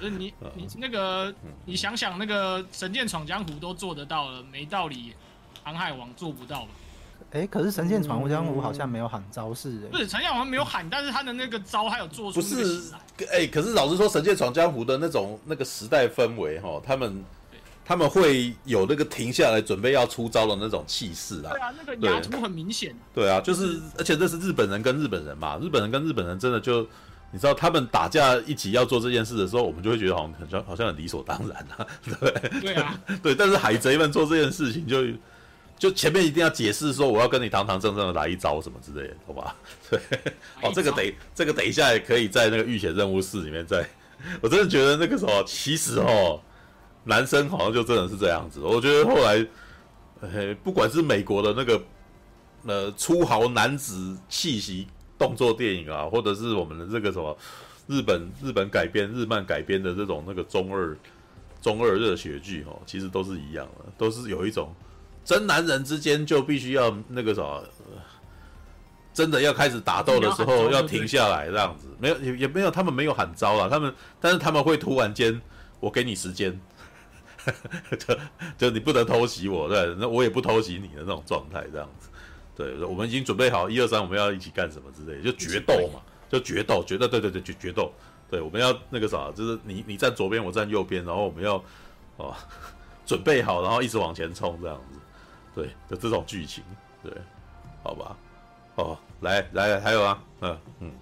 [0.00, 1.34] 就是你你那个
[1.66, 5.12] 你想想那个神剑闯江湖都做得到了，没道理。
[5.62, 6.68] 航海王做不到吧？
[7.32, 9.88] 哎、欸，可是神剑闯江湖好像没有喊招式、欸。
[9.88, 12.40] 不是神剑好像没有喊，但是他的那个招还有做出。
[12.40, 12.94] 不是，
[13.24, 17.24] 哎、欸，可是老实说，神剑闯江湖的那种那个时代氛围哈，他们
[17.86, 21.52] 他们会有那个停下来准备要出招的那种气势啊。
[21.52, 22.94] 对啊，那个牙图很明显。
[23.14, 26.86] 对啊，就是，而且这是日本人跟日本人嘛，日本人跟日本人真的就。
[27.32, 31.86] 你知道他们打架一起要做这件事的时候，我们就会觉得好像好像好像很理所当然啊，
[32.20, 33.34] 对对啊，对。
[33.34, 35.12] 但是海贼们做这件事情就，就
[35.76, 39.56] 就前面一定要解释说我要跟你堂堂正正的来一招什么之类的，好吧？
[39.90, 39.98] 对，
[40.62, 43.86] 哦，这个得这个等一下也可以在那个预选任务室里面再。
[44.40, 46.40] 我真的觉得那个时候其实哦，
[47.06, 48.60] 男生好像就真的是这样子。
[48.60, 49.46] 我觉得后来，
[50.20, 51.82] 呃，不管是美国的那个
[52.66, 54.86] 呃粗豪男子气息。
[55.18, 57.34] 动作电影啊，或者是我们的这个什么
[57.86, 60.94] 日本日本改编日漫改编的这种那个中二
[61.62, 64.74] 中二热血剧哦，其实都是一样的，都是有一种
[65.24, 67.64] 真男人之间就必须要那个什么
[69.14, 73.90] 真的要开始打斗的时候要停下来这样子，没有也也没有，他们没有喊招了，他们
[74.20, 75.40] 但是他们会突然间，
[75.80, 76.60] 我给你时间，
[77.98, 78.18] 就
[78.58, 82.08] 就你不能偷袭我，对，那我也不偷袭你的那种状态这样子，
[82.56, 87.92] 对，我们已经准备好一二三，我们要一起干什么之类，就决斗嘛，就决斗，决斗，对对对，决决斗，
[88.30, 91.62] 对，我们要那个啥，就是你你站左边，我站右边，然后我们要
[92.16, 92.34] 哦
[93.04, 94.98] 准备好，然后一直往前冲这样子，
[95.54, 96.64] 对，就这种剧情，
[97.02, 97.12] 对，
[97.82, 98.16] 好吧。
[98.76, 100.92] 哦，来来，还有啊，嗯嗯，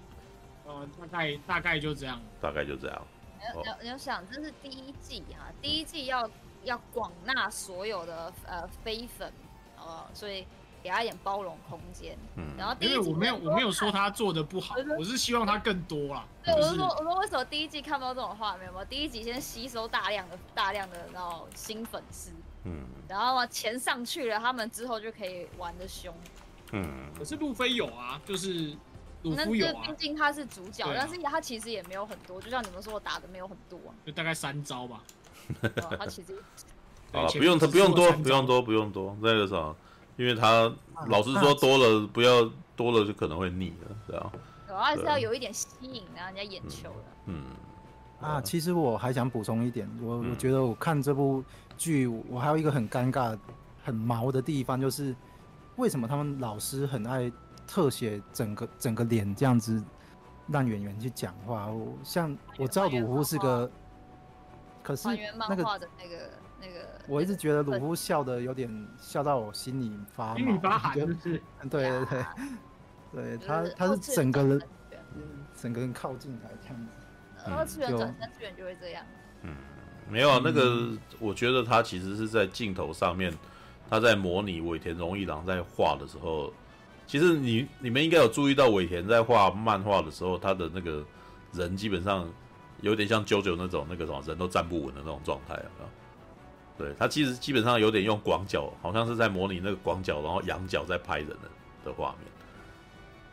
[0.65, 3.07] 呃，大概大概就这样，大概就这样。
[3.55, 6.29] 你要你要想，这是第一季哈，第一季要
[6.63, 9.31] 要广纳所有的呃非粉，
[9.77, 10.45] 哦，所以
[10.81, 12.17] 给他一点包容空间。
[12.35, 16.25] 嗯，然后第一季因为我没有我没有说他做的不好，我是希望他更多啦。
[16.43, 18.83] 对，我是说我说为什么第一季看不到这种画面吗？
[18.85, 22.31] 第一集先吸收大量的大量的然后新粉丝，
[22.63, 26.13] 嗯，然后嘛钱上去了，他们之后就可以玩的凶。
[26.71, 28.75] 嗯，可是路飞有啊，就是
[29.25, 29.83] 鲁夫有啊。
[29.87, 35.01] 毕竟他是主角，但是他其实也没有很多，就像你们说我打的没有很多，就大概三招吧。
[35.97, 36.33] 他其实
[37.11, 39.73] 啊，不用他不用多，不用多，不用多，那个啥，
[40.17, 40.71] 因为他
[41.07, 44.31] 老实说多了，不要多了就可能会腻了，这样。
[44.67, 47.05] 主要还是要有一点吸引，让人家眼球的。
[47.25, 47.43] 嗯
[48.21, 51.43] 啊，其实我还想补充一点，我我觉得我看这部
[51.77, 53.37] 剧，我还有一个很尴尬、
[53.83, 55.15] 很毛的地方，就是。
[55.77, 57.29] 为什么他们老师很爱
[57.67, 59.83] 特写整个整个脸这样子
[60.47, 61.67] 让演员去讲话？
[61.67, 63.69] 我像我知道鲁夫是个，
[64.83, 65.89] 可是那个那个
[66.61, 71.05] 那个，我一直觉得鲁夫笑的有点笑到我心里发心里发寒，对
[71.69, 72.25] 对对，
[73.11, 74.61] 对 他他是整个人
[75.55, 76.87] 整个人靠近才这样
[77.37, 79.03] 子，二次元转三次元就会这样。
[79.43, 79.55] 嗯，
[80.09, 83.33] 没有啊，那个我觉得他其实是在镜头上面。
[83.87, 86.51] 他在模拟尾田荣一郎在画的时候，
[87.07, 91.03] 其实你你们应该有注意到尾田在画漫画的时候，他的那个
[91.53, 92.27] 人基本上
[92.81, 95.85] 有点像 JoJo 那种那个什么人都站不稳的那种状态啊。
[96.77, 101.49] 对，他其实基本上有点用广角，好像是在模拟那个广角，然后仰角在拍人的
[101.85, 102.27] 的画面。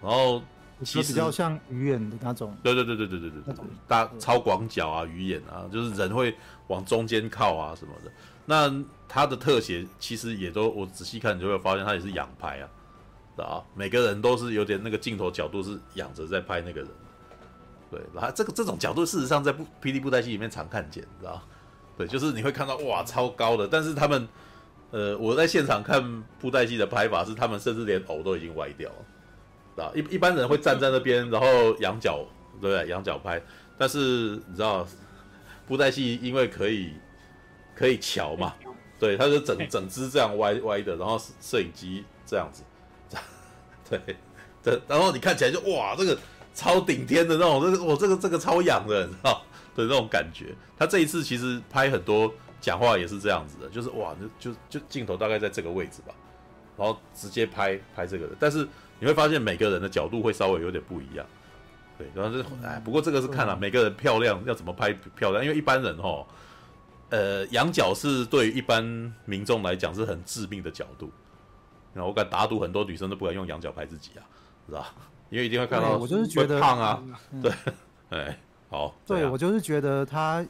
[0.00, 0.40] 然后
[0.84, 2.56] 其实比较像鱼眼的那种。
[2.62, 6.32] 对对对对对对对对，大超广角啊，鱼眼啊，就是人会
[6.68, 8.12] 往中间靠啊什么的。
[8.46, 8.72] 那
[9.08, 12.68] 他的特写其实也都，我仔细看你就会发现他也是仰拍啊，
[13.36, 16.90] 啊，每个人都是有点那个镜头角度是仰着在拍那个人，
[17.90, 21.40] 对，然后这个这种角度事实上在布《霹雳布袋戏》里面常看见，知道
[21.96, 24.28] 对，就是你会看到哇超高的，但是他们，
[24.90, 31.46] 呃，我在现场看布袋戏的拍法是他们甚至连偶都已经歪掉了，啊，一一般人会站在那边然后
[31.78, 32.24] 仰角，
[32.60, 32.88] 对不对？
[32.88, 33.42] 仰角拍，
[33.78, 33.98] 但是
[34.48, 34.86] 你知道
[35.66, 36.92] 布袋戏因为可以。
[37.74, 38.54] 可以瞧嘛？
[39.00, 42.62] 对，他就整整只这样歪歪的，然后摄影机这样子，
[43.88, 44.00] 对，
[44.62, 46.18] 对，然后你看起来就哇，这个
[46.54, 49.42] 超顶天的那种，这个我这个这个超痒的，你知道
[49.74, 50.54] 的那种感觉。
[50.78, 56.14] 他这一次其实拍很多讲话也是这样子的，就是哇，就就就镜头大概在这个位置吧，
[56.76, 58.36] 然后直接拍拍这个的。
[58.38, 58.66] 但是
[58.98, 61.26] 你会发现每个人的角度会稍微有点不一样，
[61.98, 66.26] 对，然后是哎，不过这个是看了、啊、每个人漂亮要怎么拍漂亮，因为一般人哦。
[67.10, 68.82] 呃，仰角是对于一般
[69.26, 71.12] 民众来讲是很致命的角度。
[71.94, 74.24] 那我敢打赌，很多女生都不敢用羊角拍自己啊，
[74.66, 74.94] 是吧？
[75.30, 77.02] 因为一定会看到我就是觉得胖啊，
[77.42, 77.52] 对，
[78.10, 80.44] 哎，好，对我就是觉得他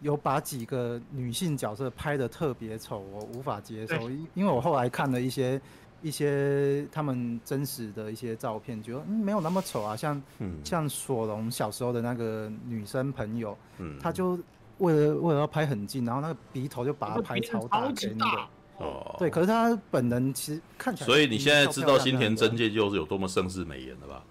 [0.00, 4.08] 有把几个女性角色拍的特别丑，我无法接受。
[4.08, 5.60] 因因为我后来看了一些
[6.00, 10.22] 一些他们真实的一些照片，觉得嗯没有那么丑啊，像
[10.62, 14.38] 像索隆小时候的那个女生朋友，嗯，他就。
[14.78, 18.42] 为了为了要拍很近，然后那个鼻头就把它拍超大，给那个
[18.78, 24.22] 哦，对，可是他本人其实看起来，所以你现在知道新田真剑佑是有多么盛世美颜了吧？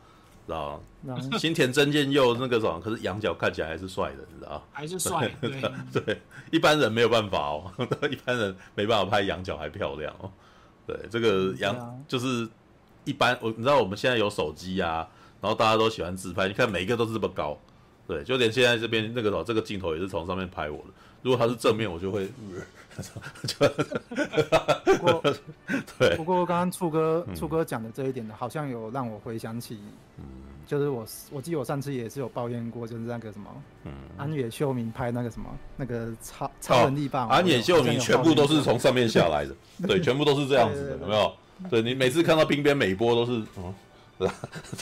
[0.46, 1.16] 知道吗？
[1.40, 5.62] 新田真剑佑那个什么，可是仰角看起来还是帅的，你知道还是帅， 对，
[5.94, 7.72] 对，一般人没有办法哦，
[8.12, 10.30] 一般人没办法拍仰角还漂亮哦。
[10.86, 12.48] 对，这个仰就是
[13.06, 15.08] 一般，我你知道我们现在有手机啊，
[15.40, 17.58] 然后大家都喜欢自拍，你看每一个都是这么高。
[18.06, 20.86] 对，就连现在这边那个什么，这个镜头也是从上面拍我的。
[21.22, 22.32] 如果他是正面，我就会，就
[24.86, 25.24] 不过
[25.98, 26.16] 对。
[26.16, 29.80] 不过刚刚初哥初哥讲的这一点呢，好像有让我回想起，
[30.18, 30.24] 嗯，
[30.66, 33.50] 就是我我记得我上次也是有抱怨过，就是那个什么，
[33.86, 39.56] 嗯，安野秀明拍那个什么那个超超能力棒，安野秀明全部都是从上面下来的，
[39.88, 41.34] 对，全部都是这样子的，有没有？
[41.70, 43.74] 对，你每次看到冰边美波都是，嗯。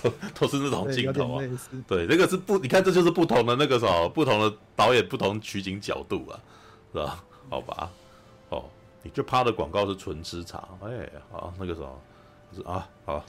[0.03, 1.43] 都都是那种镜头啊，
[1.87, 6.37] 对，那个是不，你看这就是不同的那个什么，不同的导演不同取景角度啊，
[6.93, 7.23] 是吧？
[7.49, 7.89] 好吧，哦，
[9.03, 12.01] 你就趴的广告是纯吃茶，哎，好，那个什么，
[12.53, 13.23] 是啊，好，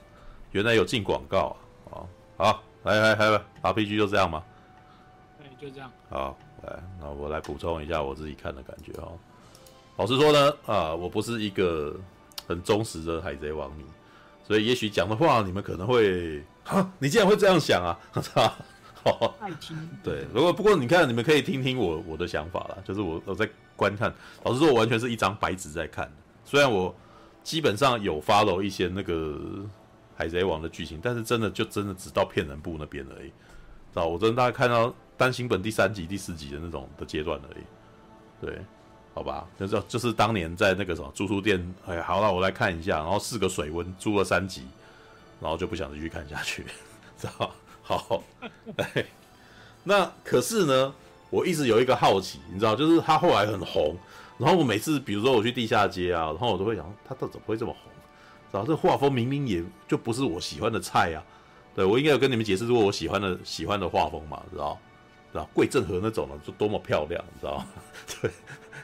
[0.50, 1.56] 原来有进广告
[1.90, 2.04] 啊！
[2.36, 4.42] 好，来来来，RPG 就这样吗？
[5.38, 5.90] 对，就这样。
[6.10, 9.18] 好，来，那我来补充一下我自己看的感觉哦。
[9.96, 11.96] 老实说呢，啊，我不是一个
[12.46, 13.84] 很忠实的海贼王迷，
[14.44, 17.98] 所以也许讲的话你们可能会，哈，你竟然会这样想啊？
[18.34, 18.54] 哈，
[19.04, 19.76] 好，爱听。
[20.02, 23.48] 对，如果不过你看，你们可以听听我我的想法啦，就是我我在
[23.82, 24.12] 观看，
[24.44, 26.08] 老实说，我完全是一张白纸在看。
[26.44, 26.94] 虽然我
[27.42, 29.38] 基本上有 follow 一些那个
[30.16, 34.06] 海贼王的剧情，但是真的就真的只到骗人部那边而已，知道？
[34.06, 37.64] 我真的大概看到单行本第三集、第四集的那种的阶段而已，
[38.40, 38.58] 对。
[39.14, 44.62] 好吧，就是就是当年在那个什么租书店，哎，好了，我来看一下，然后四个水温租了三集，
[45.38, 46.64] 然后就不想继续看下去，
[47.20, 47.52] 知道？
[47.82, 48.22] 好，
[48.78, 49.04] 哎，
[49.84, 50.94] 那可是呢，
[51.32, 53.96] 我一直有一个好奇，你知道，就是他后来很红，
[54.36, 57.90] 然后我每次比如说我去地下街啊，然后我都会想，他到底怎么会这么红？
[58.50, 58.66] 知道？
[58.66, 61.24] 这画风明明也就不是我喜欢的菜啊，
[61.74, 64.78] 对，我应该有跟你们解释过我喜欢的喜欢的画风嘛，知道？
[65.32, 65.48] 知道？
[65.54, 67.64] 桂正和那种的就多么漂亮，你知道？
[68.20, 68.30] 对。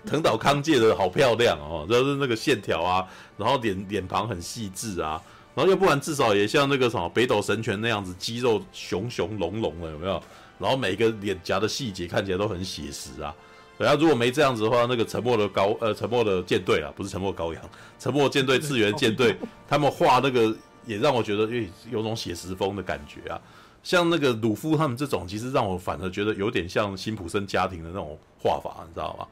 [0.06, 3.06] 藤岛康介的好漂亮哦，就是那个线条啊，
[3.36, 5.20] 然后脸脸庞很细致啊，
[5.56, 10.22] 然后要不然至少也像那个什么北斗神拳那样子，肌肉熊熊隆隆的，有没有？
[10.58, 13.34] 然后每个脸颊的细节看起来都很写实啊。
[13.78, 17.62] 对啊，如果没这样子的话，那个沉默的高呃沉默的舰队啊，不是沉默羔羊，
[17.98, 19.36] 沉默舰队次元舰队，
[19.68, 20.52] 他们画那个
[20.84, 23.40] 也让我觉得，诶，有种写实风的感觉啊。
[23.84, 29.26] 像那个鲁夫他们这种，其实让我反而觉得有点像辛普森家庭的那种画法，你知道吗？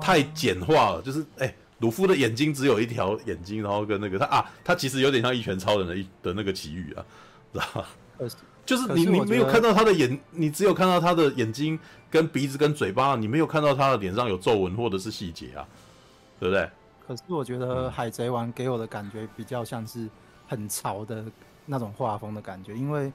[0.00, 7.04] 太简化了，就是诶，鲁夫的眼睛只有一条眼睛，然后跟那个他啊，他其实有点像一拳超人的一的那个奇遇啊，
[7.52, 7.88] 知道吧？
[8.64, 11.78] 就是你你没有看到他的眼，你只有看到他的眼睛
[12.10, 15.66] 跟鼻子跟嘴巴，你没有看到他的脸上有皱纹或者是细节啊，
[16.40, 16.68] 对不对？
[17.06, 20.08] 可是我觉得海贼王给我的感觉比较像是
[20.46, 21.24] 很潮的
[21.66, 23.12] 那种画风的感觉，因为。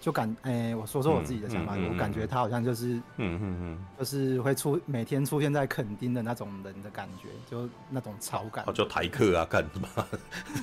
[0.00, 8.64] 就感哎、欸，我说说我自己的想法，嗯嗯嗯、我感觉他好像就是，嗯嗯嗯，就是会出每天出现在垦丁的那种人的感觉，就那种潮感。
[8.68, 9.88] 哦，就台客啊，干什么？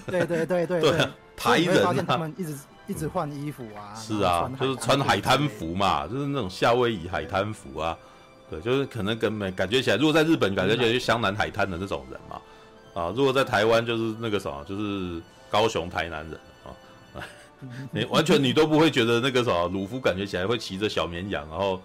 [0.07, 1.87] 对对对对对， 台人啊。
[1.87, 3.93] 发现他们一直一直换衣服啊。
[3.95, 7.97] 是啊，就是穿海滩服嘛，就是那种夏威夷海滩服啊。
[8.49, 12.41] 对，就是可能跟美感觉起来，如果在日本感觉起来就湘南海滩的那种人嘛。
[12.93, 16.69] 啊，如果在台湾就是那个什么，就是高雄台南人啊。
[17.91, 21.81] 你完全你都不会觉得那个什么鲁夫感觉起来会骑着小绵羊，然后，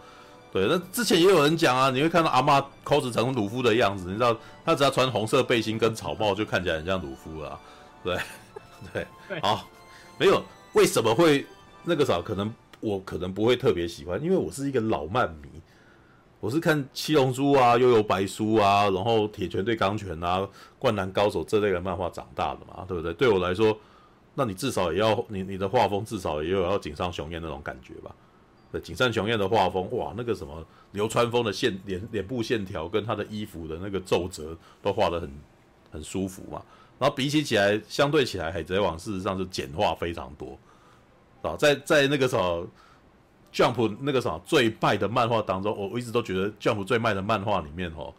[0.52, 7.58] 对，那之前也有人讲啊，你会看到阿妈 cos 成鲁夫的样子，你知道他只要穿红色背心跟草帽就看起来很像鲁夫了，
[8.04, 8.18] 对，
[8.92, 9.06] 对，
[9.40, 9.66] 好，
[10.18, 11.44] 没有为什么会
[11.84, 15.48] 那个啥，可能我可能不会特别喜欢，因为我是一个老漫迷，
[16.40, 23.12] 我是看七龙珠啊、幽游白书啊，然后铁拳对钢拳啊、灌篮高手这类的漫画长大的嘛，对不对？
[23.14, 23.76] 对我来说。
[24.32, 28.14] 那你至少也要你你的画风至少也有要井上雄彦那种感觉吧？
[28.70, 35.30] 对，井上雄彦的画风，哇，那个什么流川枫的线脸脸部线条跟他的衣服的那个皱褶都画得很
[35.90, 36.62] 很舒服嘛。
[37.00, 40.56] 然后比起起来，相对起来，海贼王事实上是简化非常多
[41.42, 41.56] 啊。
[41.56, 42.64] 在在那个什么
[43.52, 48.14] Jump 那个什么最卖的漫画当中，我我一直都觉得 Jump 最卖的漫画里面哦，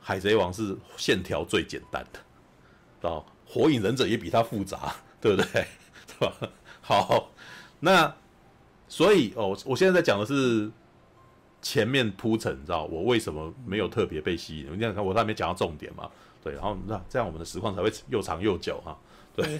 [0.00, 2.02] 海贼王是线条最简单
[3.02, 4.94] 的啊，火影忍者也比它复杂。
[5.18, 5.66] 对不对？
[6.06, 6.34] 对吧？
[6.82, 7.30] 好，
[7.80, 8.14] 那
[8.86, 10.70] 所以哦，我现在在讲的是
[11.62, 14.66] 前面铺陈，你知道我为什么没有特别被吸引？
[14.72, 16.08] 你看看我还没讲到重点嘛？
[16.46, 18.96] 对，然后那这样我们的实况才会又长又久哈。
[19.34, 19.58] 对，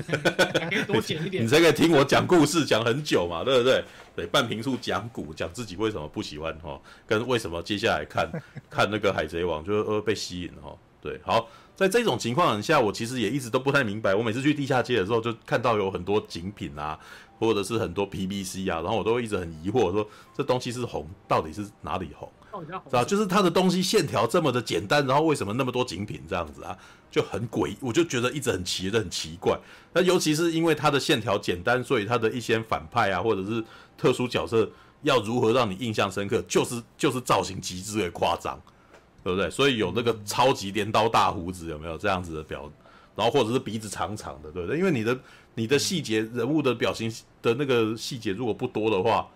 [0.70, 3.84] 可以多剪一点， 你才可以听我讲故事讲很久嘛，对不对？
[4.14, 8.30] 对，半瓶醋讲古，讲自己为什么不喜欢哈，跟为什么接下来看
[8.70, 10.72] 看那个海贼王就呃被吸引哈。
[11.02, 11.48] 对，好。
[11.74, 14.14] 在这种情况下，我其实也一直都不太明白。
[14.14, 16.98] 我每次去地下街的时候，就看到有很多景品啊，
[17.38, 22.32] 或者是很多 PVC 啊，然后我都会一直很疑惑，说这东西是红，到底是哪里红？
[22.64, 26.76] 知道就是它的东西线条这么的简单，然后为什么那么多景品这样子啊，
[27.10, 27.76] 就很诡异。
[27.80, 29.58] 我就觉得一直很奇，很奇怪。
[29.92, 33.62] 那尤其是因为它的线条简单，所以它的一些反派啊，或者是
[33.98, 34.68] 特殊角色
[35.02, 38.60] 要如何让你印象深刻，就是就是造型极致的夸张。
[39.24, 39.50] 对不对？
[39.50, 42.70] 所以有那个超级镰刀大胡子，有没有这样子的表？
[43.16, 44.78] 然后或者是鼻子长长的，对不对？
[44.78, 45.18] 因为你的
[45.56, 47.12] 你的细节人物的表情
[47.42, 49.26] 的那个细节如果不多的话，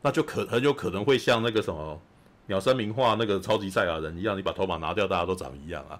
[0.00, 2.00] 那就可很有可能会像那个什么
[2.46, 5.98] 鸟山明画那个超级赛亚人一样，你把头发拿掉，大家都长一样啊，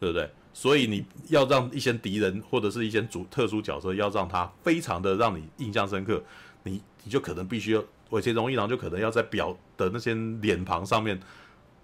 [0.00, 0.30] 对不对？
[0.52, 6.22] 所以你要让一些敌人或者是一些主特殊角色，要让他非常的让你印象深刻，
[6.62, 11.18] 你你就可能必须要尾田荣一郎就可能要在表的那些脸庞上面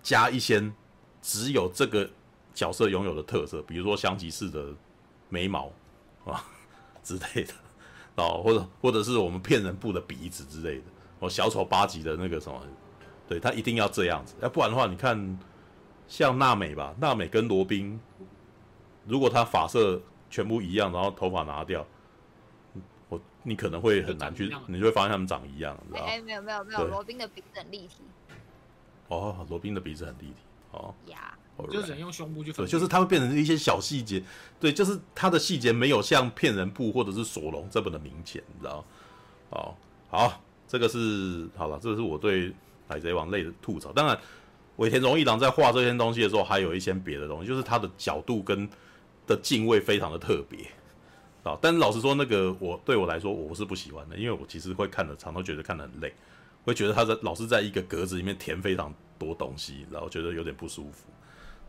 [0.03, 0.70] 加一些。
[1.22, 2.09] 只有这个
[2.55, 4.68] 角色拥有的特色，比如说香吉士的
[5.28, 5.70] 眉毛
[6.24, 6.42] 啊
[7.05, 7.53] 之类的，
[8.14, 10.84] 哦，或者或者是我们骗人部的鼻子之类的，
[11.18, 12.59] 哦，小丑八级的那个什么，
[13.30, 15.38] 对他一定要这样子，要不然的话，你看
[16.08, 18.00] 像娜美吧，娜美跟罗宾，
[19.06, 21.86] 如果他发色全部一样，然后头发拿掉。
[23.08, 26.06] 我你可能会很难去，你就会发现他们长一样，知道吗？
[26.08, 28.02] 哎，没有没有没有，罗宾的鼻子很立体。
[29.06, 30.34] 哦，罗宾的鼻子很立体，
[30.72, 30.92] 哦。
[31.06, 31.32] 呀。
[31.70, 32.50] 就只能用胸部去。
[32.54, 34.22] 对，就是它会变成一些小细节，
[34.58, 38.84] 对，就是它的细节没有像骗人布或者是索隆这么的明显，你知道吗？
[39.50, 39.74] 哦，
[40.08, 42.54] 好，这个是好了，这个是我对
[42.91, 43.93] 海贼王类的吐槽。
[43.93, 44.18] 当然，
[44.76, 48.68] 尾田荣一郎在画这些东西的时候，还有一些别的东西，就是他的角度跟
[49.26, 50.66] 的敬畏非常的特别。
[51.43, 56.12] 啊，但是老实说，那个我对我来说我是不喜欢的，因为我其实会看的，常都觉得看得很累，
[56.64, 61.07] 会觉得他在老是在一个格子里面填非常多东西，然后觉得有点不舒服。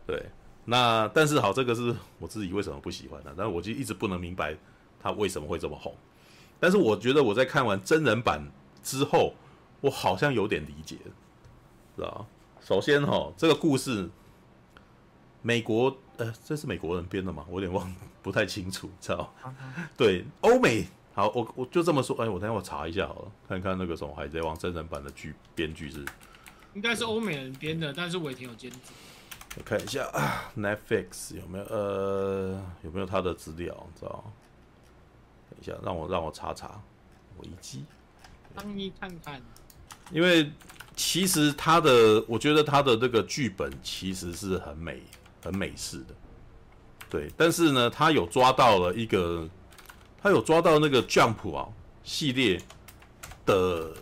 [0.06, 0.22] 对，
[0.66, 4.54] 那但是好，这个是我自己为什么不喜欢的，但是我就一直不能明白
[5.00, 5.96] 他为什么会这么红。
[6.60, 8.46] 但是我觉得我在看完真人版
[8.82, 9.32] 之后，
[9.82, 10.96] 我好像有点理解，
[11.94, 12.24] 知道
[12.62, 14.08] 首先哈，这个故事，
[15.42, 15.94] 美国。
[16.18, 17.44] 呃，这是美国人编的吗？
[17.48, 19.34] 我有点忘，不太清楚，知道？
[19.96, 22.14] 对，欧美好，我我就这么说。
[22.22, 26.04] 哎，我等下我查一下好了，看看那个什么《海贼王》真人版的剧编剧是，
[26.74, 28.76] 应该是欧美人编的，但是我也挺有监制。
[29.56, 33.74] 我看一下啊，Netflix 有没有呃有没有他的资料？
[33.98, 34.22] 知道？
[35.50, 36.80] 等一下，让我让我查查
[37.38, 37.84] 维基，
[38.54, 39.42] 帮你看看。
[40.10, 40.50] 因为
[40.96, 45.02] 其实他的，我觉得他的这个剧本其实是很美。
[45.44, 46.14] 很美式的，
[47.10, 49.44] 对，但是呢，他有抓到了一个，
[50.22, 51.66] 他有抓到那个 Jump 啊
[52.04, 52.62] 系列
[53.44, 53.92] 的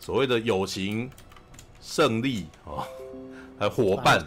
[0.00, 1.10] 所谓的友情、
[1.82, 2.88] 胜利啊，
[3.60, 4.26] 还有伙伴，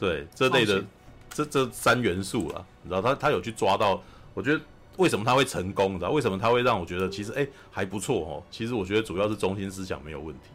[0.00, 0.84] 对这类的
[1.30, 4.02] 这这三元素啊，你知道他他有去抓到，
[4.34, 4.60] 我觉得
[4.98, 5.94] 为什么他会成功？
[5.94, 8.42] 你知道为什么他会让我觉得其实哎还不错哦？
[8.50, 10.50] 其实我觉得主要是中心思想没有问题。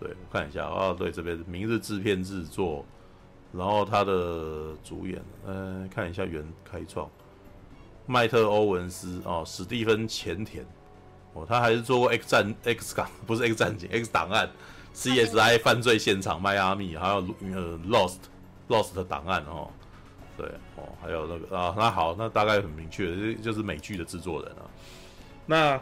[0.00, 2.84] 对，我看一下啊，对这边明日制片制作。
[3.56, 7.08] 然后他的主演，嗯，看一下原开创，
[8.04, 10.66] 迈特·欧文斯哦，史蒂芬·前田，
[11.34, 14.50] 哦，他还是做过 X 战 X 港， 不是 X 战警，X 档案
[14.92, 18.16] ，CSI 犯罪现场，迈阿密，还有呃 Lost
[18.68, 19.70] Lost 的档案哦，
[20.36, 24.62] 对哦，还有那个啊，那好，那大概很明确，就是美剧的制作人啊。
[25.46, 25.80] 那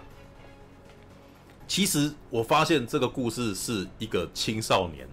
[1.66, 5.08] 其实我发现这个故事是一个青少年。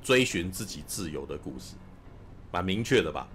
[0.00, 1.74] 追寻自己自由的故事，
[2.50, 3.28] 蛮明确的吧？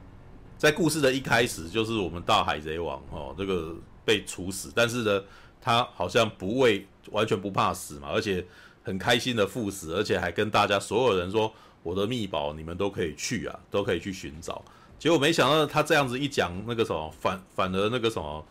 [0.57, 5.23] 在故事的一开始，就是我们大海贼王哦，这个被处死，但是呢，
[5.61, 8.43] 他好像不畏，完全不怕死嘛，而且
[8.81, 11.53] 很开心的赴死，而且还跟大家所有人说
[11.83, 14.63] ：“我的秘宝，你们都可以去啊，都可以去寻找。”
[15.03, 18.41] 结果没想到他这样子一讲，那个什么反反而那个什么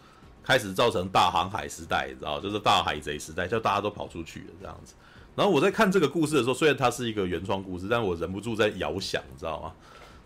[0.43, 4.93] 开始造成大航海时代，你知道，就是大海贼时代，叫大家都跑出去了这样子。
[5.35, 9.73] 然后我在看这个故事的时候，虽然它是一个原创故事，但我忍不住在遥想，你知道吗？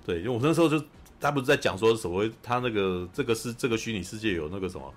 [0.04, 0.82] 对，因为我那时候就
[1.20, 4.92] 他不是在讲说所谓他那个这个是这个虚拟世界有那个什么，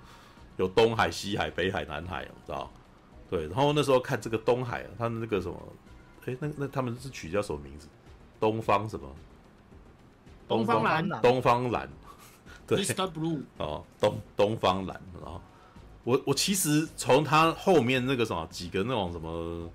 [0.57, 2.67] 有东海、西海、北海、南海，你知道？
[3.29, 5.55] 对，然后那时候看这个东海，他们那个什么，
[6.25, 7.87] 哎，那那他们是取叫什么名字？
[8.39, 9.07] 东方什么？
[10.49, 11.09] 东方蓝。
[11.21, 11.89] 东方蓝。
[12.67, 12.83] 对。
[12.83, 13.09] Mr.
[13.09, 13.41] Blue。
[13.57, 15.41] 哦，东东方蓝，然后
[16.03, 19.71] 我我其实从他后面那个什么几个那种什么。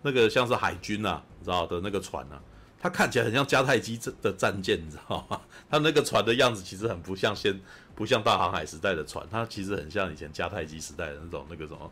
[0.00, 2.40] 那个像是海军啊，你知道的那个船啊，
[2.80, 5.40] 它看起来很像迦太基的战舰，你知道吗？
[5.68, 7.60] 它那个船的样子其实很不像先，
[7.96, 11.90] 不像大航海时代的船，它其实很像以前迦太基时代的那种那个什么，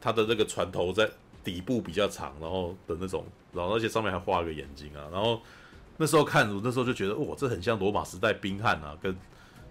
[0.00, 1.06] 它的那个船头在
[1.44, 5.38] 底部比较长，然后的那种，然后而且上面还画个眼睛啊，然后
[5.96, 9.14] 那时候看，我那时候就觉得，哇，这很像罗马时代宾汉啊，跟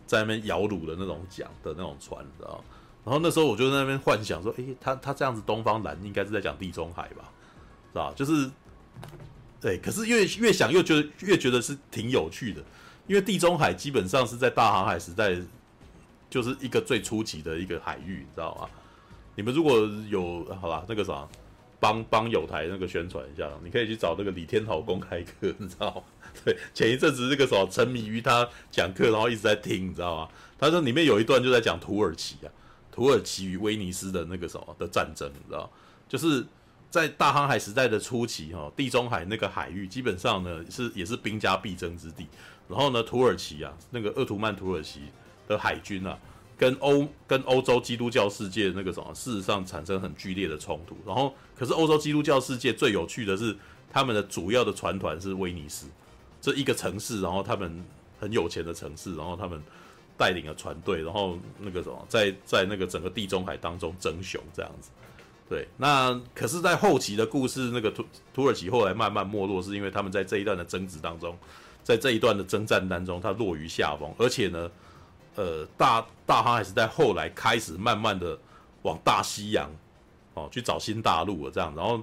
[0.05, 2.63] 在那边摇橹的那种桨的那种船，你知道？
[3.03, 7.32] 然后那时候我就在那边幻想说，诶，他他这样子东方蓝应该是在讲地中海吧？
[7.91, 8.49] 是吧，就是，
[9.61, 12.63] 对，可是越越想越觉得越觉得是挺有趣的，
[13.07, 15.38] 因为地中海基本上是在大航海时代，
[16.30, 18.67] 就是一个最初级的一个海域，你知道吗？
[19.36, 21.28] 你们如果有好吧，那个啥，
[21.86, 26.01] 帮帮友台那个宣传一下，你可以去找那个李天豪公开课，你知道吗？
[26.43, 30.29] 对，前一阵子那个什么沉迷于他讲课，然后一直在听，你知道吗？
[30.57, 32.49] 他说里面有一段就在讲土耳其啊，
[32.91, 35.69] 土耳其与威尼斯的那个什么的战争，你知道，
[36.07, 36.45] 就是。
[36.91, 42.25] 在大航海时代的初期，哈，地中海那个海域基本上呢是也是兵家必争之地。
[42.69, 45.01] 然后呢，土耳其啊，那个鄂图曼土耳其
[45.45, 46.17] 的海军啊，
[46.58, 50.95] 跟欧跟欧洲基督教世界那个什么，事实上产生很剧烈的冲突。
[51.06, 53.56] 然后，可是欧洲基督教世界最有趣的是，
[53.91, 55.88] 他们的主要的船团是威尼斯
[56.41, 57.84] 这一个城市，然后他们
[58.20, 59.62] 很有钱的城市，然后他们
[60.18, 64.89] 带领了船队，然后那个什么，在在那个整个地中海当中争雄这样子。
[65.47, 68.03] 对，那可是，在后期的故事，那个土
[68.34, 71.38] 土耳其后来慢慢没落，是因为他们在这一段的争执当中，
[71.84, 74.72] 在这一段的征战当中，他落于下风，而且呢，
[75.36, 78.38] 呃，大大航海时代后来开始慢慢的
[78.81, 79.69] 往大西洋
[80.33, 82.01] 哦去找新大陆了，这样，然后。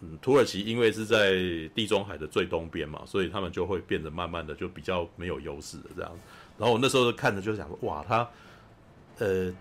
[0.00, 1.34] 嗯，土耳其因为是在
[1.72, 6.10] 地中海的最东边嘛，所以他们就会变得慢慢的就比较没有优势的这样。
[6.58, 8.28] 然后我那时候看着就想说，哇，他
[9.18, 9.54] 呃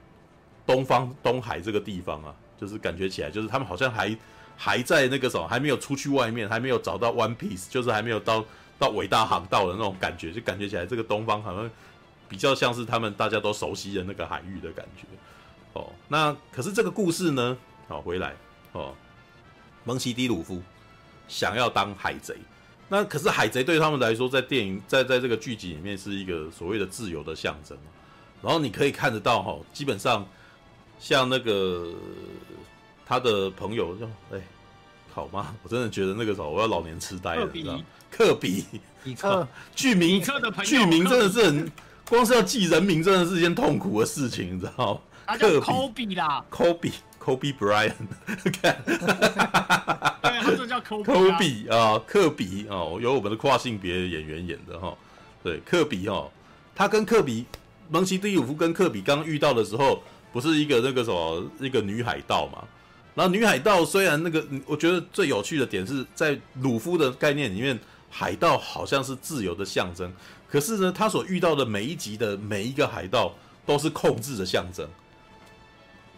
[0.65, 4.17] 东方东海这个地方啊，就是感觉起来就是他们好像还
[4.57, 8.43] 还在那个什么，还没有出去外面，还没有找到 One Piece，就是还没有到
[8.79, 11.69] 到伟大航道的那种感觉，就感觉起来这个东方好像
[12.33, 15.05] 比较像是他们大家都熟悉的那个海域的感觉。
[15.73, 17.55] 哦，那可是这个故事呢，
[17.87, 18.35] 好回来
[18.71, 18.91] 哦。
[19.83, 20.59] 蒙奇迪鲁夫
[21.27, 22.35] 想要当海贼，
[22.89, 27.77] 那可是海贼对他们来说，在电影在在这个剧集里面是一个所谓的自由的象征。
[28.41, 30.27] 然后你可以看得到哈，基本上
[30.97, 31.93] 像那个
[33.05, 34.41] 他的朋友就哎，
[35.13, 35.55] 好吗？
[35.61, 37.83] 我真的觉得那个时候我要老年痴呆了，你知道吗？
[38.09, 38.65] 科比，
[39.03, 40.19] 比克，剧名，
[40.63, 41.71] 剧名真的是很，
[42.09, 44.99] 光是要记人名真的是一件痛苦的事情，你知道吗？
[45.25, 46.91] 他叫科比啦，科比。
[47.23, 47.93] Kobe Bryant，
[48.61, 54.93] 看，对，他就叫 Kobe 啊，科比哦，由我们的跨性别演员演的哈，
[55.41, 56.29] 对，科比哈，
[56.75, 57.45] 他跟科比，
[57.89, 62.61] 蒙奇迪鲁夫跟科比刚遇到的时候，不是一个那个什么一个女海盗嘛？
[63.15, 67.79] 然后女海盗虽然那个，我觉得最有趣的点是在鲁夫的概念里面，
[68.09, 70.11] 海盗好像是自由的象征，
[70.53, 73.33] 可是呢，他所遇到的每一集的每一个海盗
[73.65, 74.87] 都是控制的象征。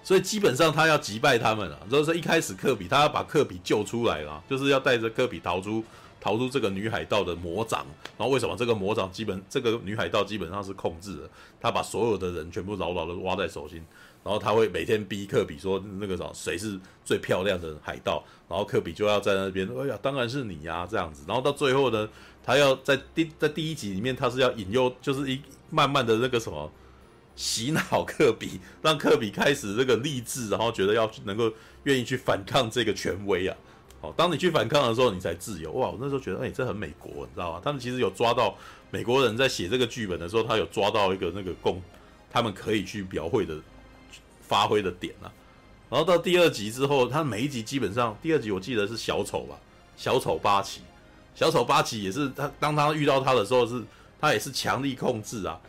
[0.03, 5.81] 所以基本上他要击败他们了，就是一开始科比他要把科比救出来了，就是要带着科比逃出
[6.19, 7.85] 逃出这个女海盗的魔掌。
[8.17, 11.29] 然后为什么这个魔掌基本这个女海盗基本上是控制的？
[11.61, 13.81] 他把所有的人全部牢牢的挖在手心，
[14.21, 21.23] 然后他会每天逼科比说那个什么谁是最漂亮的海盗，然后科比就要在那边，哎呀，当然是你呀，这样子。
[21.25, 22.07] 然后到最后呢，
[22.45, 25.41] 他要在第在第一集里面他是要引诱，就是一
[25.71, 26.71] 慢慢的那个什么。
[27.37, 31.51] 洗脑科比， 让科比开始这个励志，然后觉得要能够
[31.83, 33.57] 愿意去反抗这个权威啊。
[33.99, 35.69] 好，当你去反抗的时候，你才自由。
[35.73, 37.61] 哇，我那时候觉得，哎、这很美国，你知道吗？
[37.61, 38.57] 他们其实有抓到
[38.89, 41.81] 美国人在写这个剧本的时候，他有抓到一个那个共，
[42.31, 43.53] 他们可以去描绘的
[44.41, 45.27] 发挥的点啊。
[45.89, 49.59] 然后到第二集之后，他每一集基本上，第二集我记得是小丑吧，
[49.97, 50.79] 小丑八旗，
[51.35, 53.83] 小丑八旗也是他，当他遇到他的时候是，
[54.19, 55.59] 他也是强力控制啊。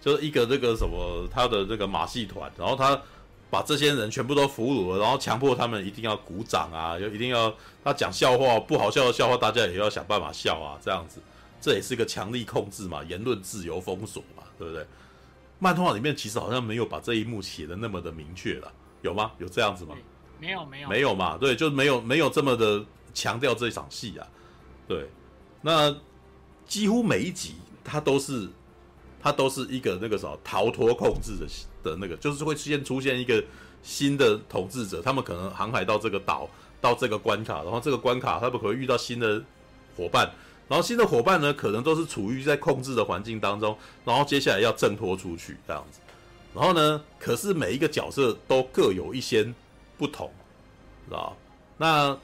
[0.00, 3.00] 就是一个这个什么，他的这个马戏团，然后他
[3.48, 7.54] 把这些人全部都俘虏了，然后强迫他们一定要鼓掌啊，就一定要
[7.84, 11.20] 他讲笑话，不好笑的笑话，大家也要想办法笑啊，这样子，
[11.60, 14.84] 这也是一个强力控制嘛，言论自由封锁嘛，对不对？
[15.60, 19.30] 漫画里面其实好像没有把这一幕写的那么的明确了，有吗？
[19.38, 19.94] 有这样子吗？
[20.40, 21.38] 没有，没有，没有嘛？
[21.38, 24.26] 对，就没有没有这么的强调这一场戏啊，
[24.86, 25.08] 对，
[25.60, 25.94] 那
[26.66, 27.54] 几乎每一集
[27.84, 28.48] 它都是。
[29.24, 31.46] 它都是一个那个什么逃脱控制的
[31.80, 33.40] 的那个，就是会出现出现一个
[33.80, 39.40] 新的统治者，他们可能航海到这个岛，到这个关卡，然后这个关卡他们可能遇到新的
[39.96, 40.28] 伙伴，
[40.66, 46.00] 然后新的伙伴呢，可能都是处于在控制的环境当中，然后接下来要挣脱出去这样子，
[46.52, 49.54] 然后呢，可是每一个角色都各有一些
[49.96, 50.32] 不同，
[51.06, 51.36] 知道？
[51.78, 52.18] 那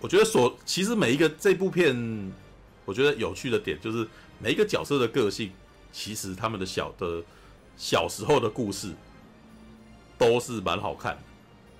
[0.00, 2.32] 我觉得所其实每一个这部片，
[2.84, 4.06] 我觉得有趣的点就是
[4.38, 5.50] 每一个角色的个性。
[5.94, 7.22] 其实他们的小的
[7.76, 8.94] 小时候的故事
[10.16, 11.22] 都是蛮好看的，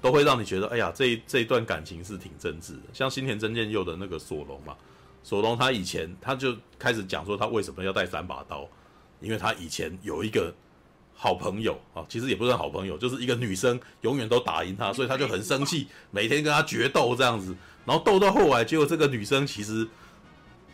[0.02, 2.82] 都会让你觉得，哎呀，这一这一段感情是挺真挚的。
[2.92, 4.76] 像新田真剑佑的那个索隆嘛，
[5.24, 8.68] 索隆他以前他就开始讲说他为什么要带三把刀，
[9.22, 10.54] 因为他以前有一个
[11.14, 19.88] 好朋友啊，其实也不是好朋友，就是一个女生永远都打赢他，所以他就很生气，每天跟他决斗这样子，然后斗到后来，结果这个女生其实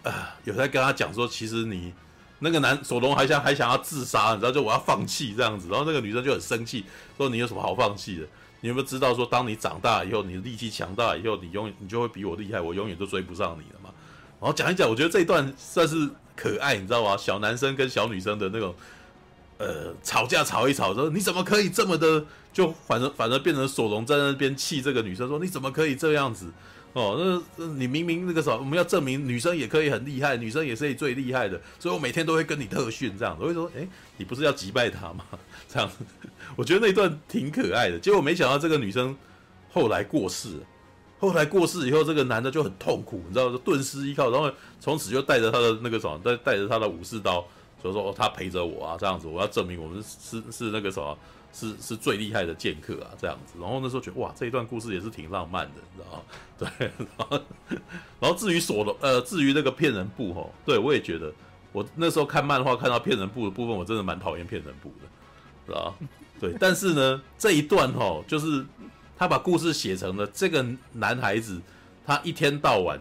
[0.03, 1.93] 啊有在跟他讲说，其实你。
[2.41, 6.85] 那个男索隆还想还想要自杀，你知道，就我要放弃这样子，然后那个女生就很生气，
[7.17, 8.25] 说你有什么好放弃的？
[8.61, 13.91] 你有没有知道说，当你长大以后，你的力气强大以后，你永远你就会比我厉害，我永远都追不上你了嘛。
[14.41, 17.17] 然后讲一讲，我觉得这一段算是可爱，你知道吗？
[17.17, 18.73] 小男生跟小女生的那种，
[19.59, 26.53] 呃，吵架吵一吵，说你怎么可以这么的，就反正反正变成索隆在那边气这个女生，说你怎么可以这样子？
[26.99, 33.43] 哦，那你明明那个什么我们要证明女生也可以很厉害，女生也是最厉害的，所以我每天都会跟你特训这样子。
[33.43, 33.87] 我会说，哎，
[34.17, 35.25] 你不是要击败她吗？
[35.69, 36.05] 这样子，
[36.57, 37.99] 我觉得那一段挺可爱的。
[37.99, 39.17] 结果没想到这个女生
[39.71, 40.67] 后来过世了，
[41.21, 47.47] 后来过世以后，这个男的就很痛苦，你知道，就顿失依靠，然后从此就带着他的那个什么，带带着他的武士刀，
[47.83, 51.17] 所以说他陪着我啊，这样子，我要证明我们是是那个什么，
[51.53, 53.59] 是是最厉害的剑客啊，这样子。
[53.61, 56.23] 然后那时候觉得哇，这一段故事也是挺浪漫的，你知道吗？
[56.59, 56.91] 对，
[58.21, 61.33] 然后至于索隆，呃，至于那个骗人部吼，对我也觉得，
[61.73, 65.07] 我那时候看漫画看到骗人部的部分，我真的蛮讨厌骗人部的，
[65.67, 65.95] 知道？
[66.41, 68.65] 对，但是呢，这一段吼，就是
[69.17, 71.61] 他把故事写成了这个男孩子，
[72.07, 73.01] 他一天到晚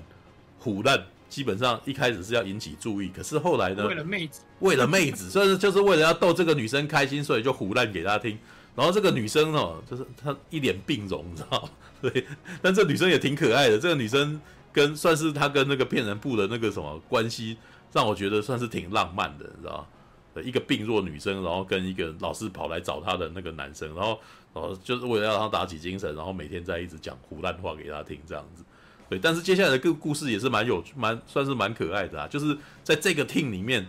[0.64, 1.06] 唬烂。
[1.30, 3.86] 基本上一开始是要引起注意，可是后来呢？
[3.88, 8.38] 为了妹子，为了妹子， 所以就是为了要逗这个女生开心，所以就胡乱给她听。
[8.76, 11.70] 然后这个女生哦，就是她一脸病容，你知道吗？
[12.02, 12.26] 对，
[12.62, 13.78] 但这女生也挺可爱的。
[13.80, 14.40] 这个女生
[14.72, 17.58] 跟算是她跟那个骗人部的那个什么关系，
[17.92, 20.42] 让我觉得算是挺浪漫的，你知道吗？
[20.44, 24.20] 一个病弱女生，然后跟一个老是跑来找她的那个男生，然后
[24.54, 28.64] 然后就是为了让她打起精神，然后每天在一直讲胡乱话给她听，这样子。
[29.10, 33.88] 对，但是接下来的个故事也是蛮有蛮算是蛮可爱的啊，就是在这个 team 里面，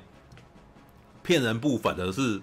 [1.22, 2.40] 骗人部反而是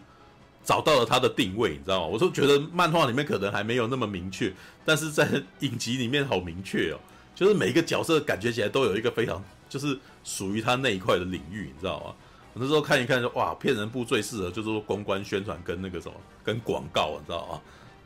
[0.63, 2.07] 找到了他的定位，你知道吗？
[2.07, 4.53] 我都觉得漫画里面可能还没有那么明确，
[4.84, 6.99] 但是在影集里面好明确哦，
[7.34, 12.15] 就是每一个角色感觉起来都有一个非常就是属于他那一块的领域，你知道吗？
[12.53, 17.61] 我那时候看一看就哇，骗人部最适合就是说公关宣传跟那个什么跟广告，你知道吗？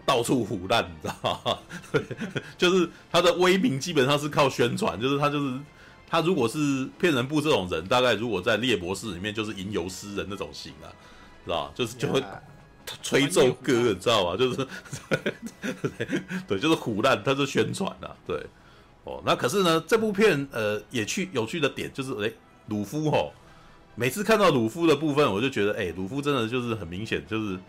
[0.09, 1.59] 到处唬烂，你知道吗？
[1.91, 2.01] 对，
[2.57, 5.59] 就是他的威名基本上是靠宣传，就是他就是
[6.09, 10.89] 他如果是骗人部这种人，大概如果在猎博士里面就是吟游诗人那种型啊，
[11.45, 11.71] 知道吧？
[11.75, 12.23] 就是就会
[13.03, 14.35] 吹奏歌，你知道吗？
[14.35, 14.67] 就是
[16.47, 18.43] 对，就是胡烂，他是宣传啊，对
[19.03, 19.21] 哦。
[19.23, 22.31] 那可是呢，这部片呃也去有趣的点就是，哎，
[22.69, 23.31] 鲁夫吼，
[23.93, 27.59] 每次看到鲁夫的部分，我就觉得，哎，鲁夫真的就是很明显就是。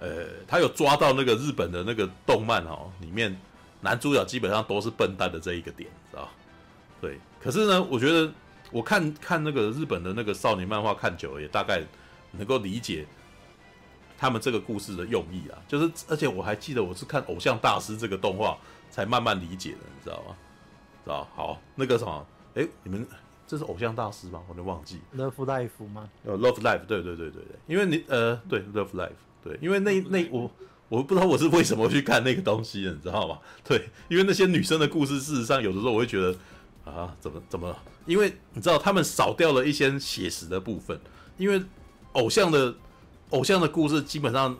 [0.00, 3.38] 呃，他有抓到那个日本的那个动漫哦，里面
[3.82, 6.28] 男主角基本上都是笨蛋的这一个点，知道？
[7.00, 8.32] 对，可是呢，我觉得
[8.72, 11.82] 我看看那个日本的那个少年漫画看久了，也大概
[12.32, 13.06] 能够理解
[14.18, 15.58] 他们这个故事的用意啊。
[15.68, 18.56] 就是，而且我还记得我是看《偶像大师》这个动画
[18.90, 20.36] 才慢慢理解的，你知道吗？
[21.04, 21.28] 知道？
[21.34, 23.06] 好，那个什么，哎，你们
[23.46, 24.42] 这是《偶像大师》吗？
[24.48, 25.00] 我都忘记。
[25.16, 26.08] Love Life 吗？
[26.24, 29.10] 呃，Love Life，对对对对对，因为你呃，对 Love Life。
[29.42, 30.50] 对，因为那那我
[30.88, 33.38] 我不知道我是为什么去看那个东西的，你知道吗？
[33.64, 36.36] 对，因为那些女生的故事，事实上有的时候我会觉得
[36.84, 37.74] 啊，怎么怎么？
[38.06, 41.00] 因为你知道他们少掉了一些写实的部分，
[41.38, 41.62] 因为
[42.12, 42.74] 偶像的
[43.30, 44.58] 偶像的故事基本上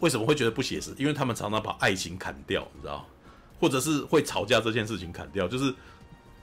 [0.00, 0.92] 为什么会觉得不写实？
[0.98, 3.06] 因为他们常常把爱情砍掉，你知道，
[3.60, 5.72] 或者是会吵架这件事情砍掉，就是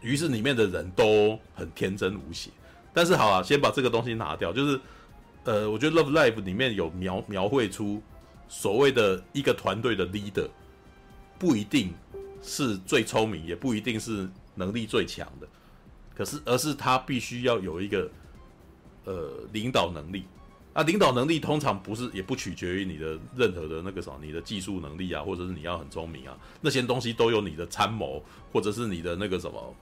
[0.01, 2.49] 于是里面的人都很天真无邪。
[2.93, 4.80] 但是好啊，先把这个东西拿掉，就是。
[5.45, 8.01] 呃，我觉得《Love Life》里面有描描绘出
[8.47, 10.47] 所谓的一个团队的 leader，
[11.39, 11.93] 不一定
[12.43, 15.47] 是最聪明，也不一定是能力最强的，
[16.13, 18.09] 可是而是他必须要有一个
[19.05, 20.25] 呃领导能力。
[20.73, 28.23] 啊，领导能力通常不是也不取决于你的任何的那个什么，你的技术能力啊，或者是你要很聪明啊，那些东西都有你的参谋，
[28.53, 29.75] 或者是你的那个什么，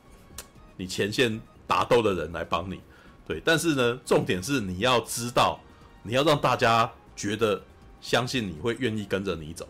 [0.77, 2.79] 你前线打斗的人来帮你。
[3.27, 5.59] 对，但是呢，重点是你要知道，
[6.01, 7.61] 你要让大家觉得
[7.99, 9.67] 相信你会愿意跟着你走，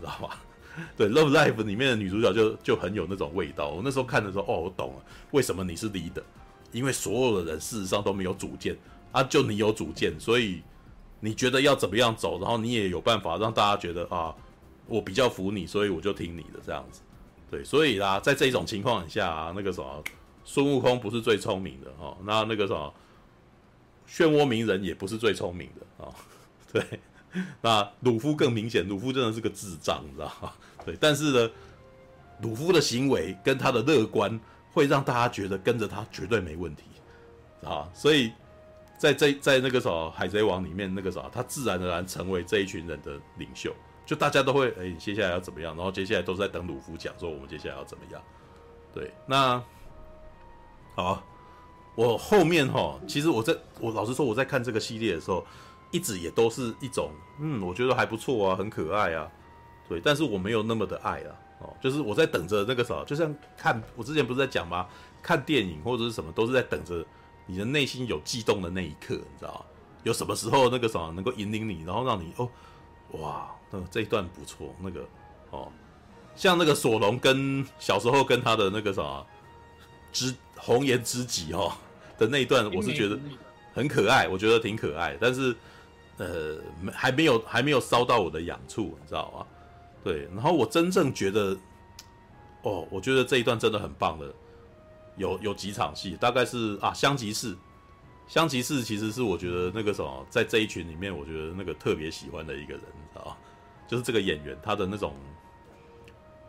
[0.00, 0.30] 知道吗？
[0.96, 3.68] 对，《Love Life》里面的女主角就就很有那种味道。
[3.68, 6.22] 我那时候看的时候，哦，我懂了，为什么你是 leader？
[6.72, 8.74] 因为所有的人事实上都没有主见
[9.12, 10.62] 啊，就你有主见，所以
[11.20, 14.34] 你觉得要怎么样走，然后你也有办法让大家觉得啊，
[14.86, 17.02] 我比较服你，所以我就听你的这样子。
[17.50, 20.02] 对，所以啦，在这种情况下，那个什么。
[20.44, 22.92] 孙悟空不是最聪明的哦，那那个什么，
[24.06, 26.14] 漩涡鸣人也不是最聪明的啊、哦，
[26.70, 27.00] 对，
[27.62, 30.52] 那鲁夫更明显，鲁夫真的是个智障，你知道吗？
[30.84, 31.50] 对，但是呢，
[32.42, 34.38] 鲁夫的行为跟他的乐观，
[34.70, 36.82] 会让大家觉得跟着他绝对没问题
[37.64, 38.30] 啊，所以
[38.98, 43.74] 在这在那个什么海贼王里面，那个什么，他自然而然成为这一群人的领袖，
[44.04, 45.74] 就大家都会哎，接下来要怎么样？
[45.74, 48.22] 然后接下来都是在等鲁夫讲说我们接下来要怎么样，
[48.92, 49.62] 对，那。
[50.96, 51.20] 好，
[51.96, 55.44] 我后面哈，其实我在我老实说，我在看这个系列的时候，
[55.90, 59.28] 一直也都是一种，嗯，我觉得还不错啊，很可爱啊，
[59.88, 64.86] 对，但是我没有那么的爱啊，哦，就是我在等着那个啥，就像看我之前不是在讲吗？
[65.20, 67.04] 看电影或者是什么，都是在等着
[67.46, 69.64] 你的内心有悸动的那一刻，你知道吗？
[70.04, 72.48] 有什么时候那个什么能够引领你，然后让你哦，
[73.18, 75.04] 哇，那这一段不错，那个
[75.50, 75.72] 哦，
[76.36, 79.26] 像那个索隆跟小时候跟他的那个什么
[80.12, 80.32] 之。
[80.56, 81.72] 红颜知己哦
[82.18, 83.18] 的那一段，我是觉得
[83.72, 85.54] 很可爱，我觉得挺可爱，但是
[86.16, 86.56] 呃，
[86.92, 89.46] 还没有还没有烧到我的痒处，你知道吗？
[90.02, 91.56] 对，然后我真正觉得，
[92.62, 94.32] 哦，我觉得这一段真的很棒的，
[95.16, 97.56] 有有几场戏，大概是啊香吉士
[98.26, 103.36] 香吉士其实是我觉得那个什么，在这一群里面，我觉得那个特别喜欢的一个人，你知道吗？
[103.86, 105.14] 就是这个演员，他的那种，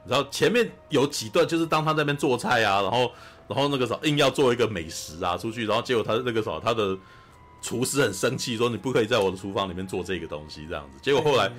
[0.08, 3.12] 然后前面有几段就是当他在那边做菜啊，然后
[3.48, 6.98] 然后那个时候硬要做一个美食啊出去，然后结果他那个什么，他的
[7.62, 11.00] 厨师很生气，说你不可以在我的厨房里面做这个东西这样子。
[11.02, 11.52] 结果后来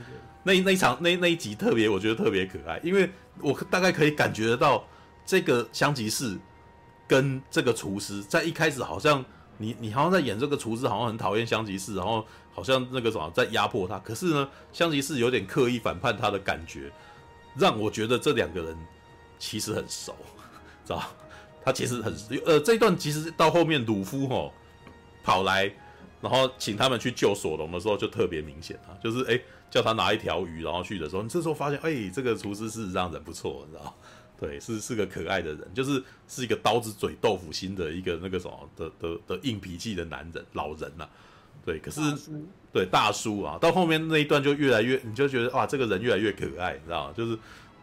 [0.43, 3.11] 那那一场那那一集特别，我觉得特别可爱，因为
[3.41, 4.85] 我大概可以感觉得到
[5.25, 6.39] 这个香吉士
[7.07, 9.25] 跟这个厨师在一开始好像。
[9.59, 12.23] 你你好像在演这个厨师，好像很讨厌香吉士，然后
[12.53, 13.99] 好像那个什么在压迫他。
[14.01, 16.93] 可是呢，香吉士有点刻意反叛他的感觉，
[17.55, 18.77] 让我觉得这两个人
[19.39, 20.15] 其实很熟，
[20.85, 21.03] 知道？
[21.67, 22.15] 他其实很
[22.45, 24.53] 呃，这一段其实到后面鲁夫吼
[25.25, 25.69] 跑来，
[26.21, 29.37] 然后请他们去救索隆的时候，就特别明显啊，就是哎
[29.69, 33.93] 叫他拿一条鱼，然后去的时候，你这时候发现哎这个厨师事实上人不错，你知道？
[34.39, 41.11] 对，是是个可爱的人，就是是一个刀子嘴豆腐心的一个那个什么的的的硬脾气的男人老人呐、啊，
[41.65, 42.01] 对，可是
[42.73, 47.15] 对大叔啊，到后面那一段就越来越，你就觉得哇，这个人越来越可爱，你知道吗？
[47.17, 47.39] 就是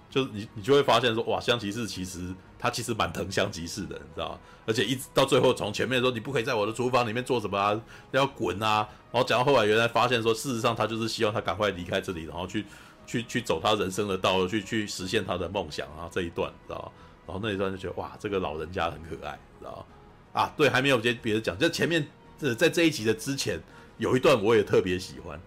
[0.09, 2.34] 就是你你就会发现说哇，香吉士其实
[2.64, 4.39] 他其实蛮疼香吉士的，你知道？
[4.66, 7.78] 而且一直到最后从前面说你不可以在我的厨房里面做什么啊，
[8.11, 12.66] 要滚啊，然后讲到后来原来发现说事实上他就是希望他赶快离开这里，然后去。
[13.05, 16.07] 去去走他人生的道路，去去实现他的梦想啊！
[16.09, 16.89] 这一段，知道
[17.28, 19.86] 然后那一段就觉得哇，这个老人家很可爱，知道
[20.32, 22.07] 啊，对，还没有接别的讲，就前面
[22.39, 23.59] 呃，在这一集的之前
[23.97, 25.38] 有一段我也特别喜欢，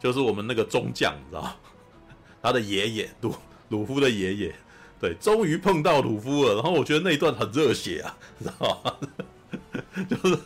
[0.00, 1.56] 就是我们那个中将，你知道
[2.42, 3.36] 他的爷爷鲁
[3.68, 4.54] 鲁夫的爷爷，
[5.00, 6.54] 对，终于碰到鲁夫了。
[6.54, 8.94] 然后我觉得那一段很热血啊， 知道吗？
[10.08, 10.38] 就是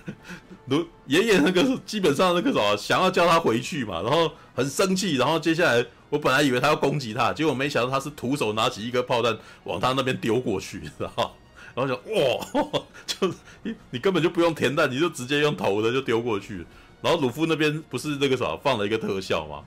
[0.67, 5.85] 鲁爷爷那个基本上那个什么，想要叫他回去嘛，然后很生气，然后接下来。
[6.11, 11.35] 我本来以为他要攻击他，结果没想到他是徒手拿起一颗炮弹往他那边丢过去， 知道
[11.75, 13.29] 然后就哇，就
[13.65, 16.65] 你你根本就不用填弹，你就直接用投的就丢过去。
[17.03, 19.65] 然后鲁夫那边不是那个啥放了一个特效吗？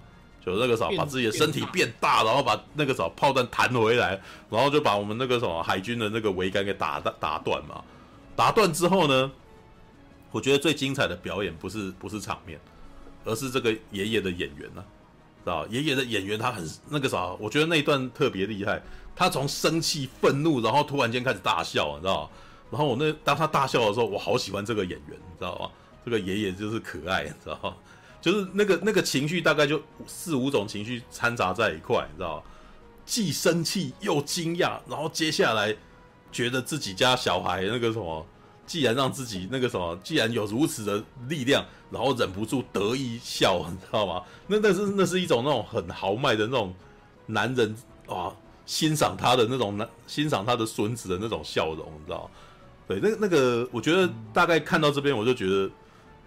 [0.54, 4.20] 就那个啥把自己的身体变大，然后把那个啥炮弹弹回来，
[4.50, 7.84] 然后就把我们那个什么海军的那个桅杆给打打断嘛。
[8.36, 9.30] 打断之后呢，
[10.32, 12.58] 我觉得最精彩的表演不是不是场面，
[13.26, 14.84] 而是这个爷爷的演员呢、
[15.44, 15.52] 啊。
[15.54, 18.82] 啊，爷爷的演员他很那个啥，我觉得那一段特别厉害。
[19.16, 22.30] 他从生气、愤怒，然后突然间开始大笑，你知道吗？
[22.70, 25.70] 然后我那当他大笑的时候，我好喜欢这个演员，你知道吗？
[26.06, 27.76] 这个爷爷就是可爱，你知道吗？
[28.22, 32.44] 就是那个那个情绪大概就四五种情绪掺杂在一块，你知道吗？
[33.06, 35.76] 既生气又惊讶，然后接下来
[36.32, 38.26] 觉得自己家小孩那个什么。
[38.66, 44.22] 既然让自己那个什么，既然有如此的力量，然后忍不住得意笑， 你知道吗？
[44.46, 46.76] 那那是那是一种那种很豪迈的那种
[47.28, 47.74] 男人
[48.10, 52.30] 啊，欣赏他的那种男，欣赏他的孙子的那种笑容，你知道吗？
[52.90, 55.72] 对，那那个我觉得大概看到这边，我就觉得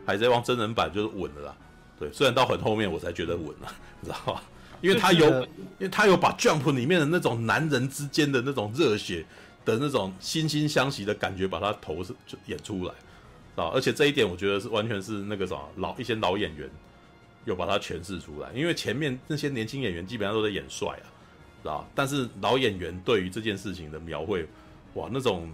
[0.06, 1.56] 海贼王真人版就是稳了啦。
[2.00, 4.42] 对，虽然到很后面我才觉得稳了，你知道吧？
[4.80, 5.42] 因为他有，
[5.78, 9.24] 因为他有把 Jump 里面的那种男人之间的那种热血。
[9.62, 12.94] 的那种惺惺相惜的感觉，把它投射就演出来，
[13.56, 13.70] 啊！
[13.74, 16.68] 而且这一点我觉得是完全是那个啥老一些老演员
[17.44, 21.06] 有把它诠释出来，因为前面那些年轻演员基本上都在演帅啊，
[21.62, 21.86] 知道？
[21.94, 24.48] 但是老演员对于这件事情的描绘，
[24.94, 25.46] 哇，那种。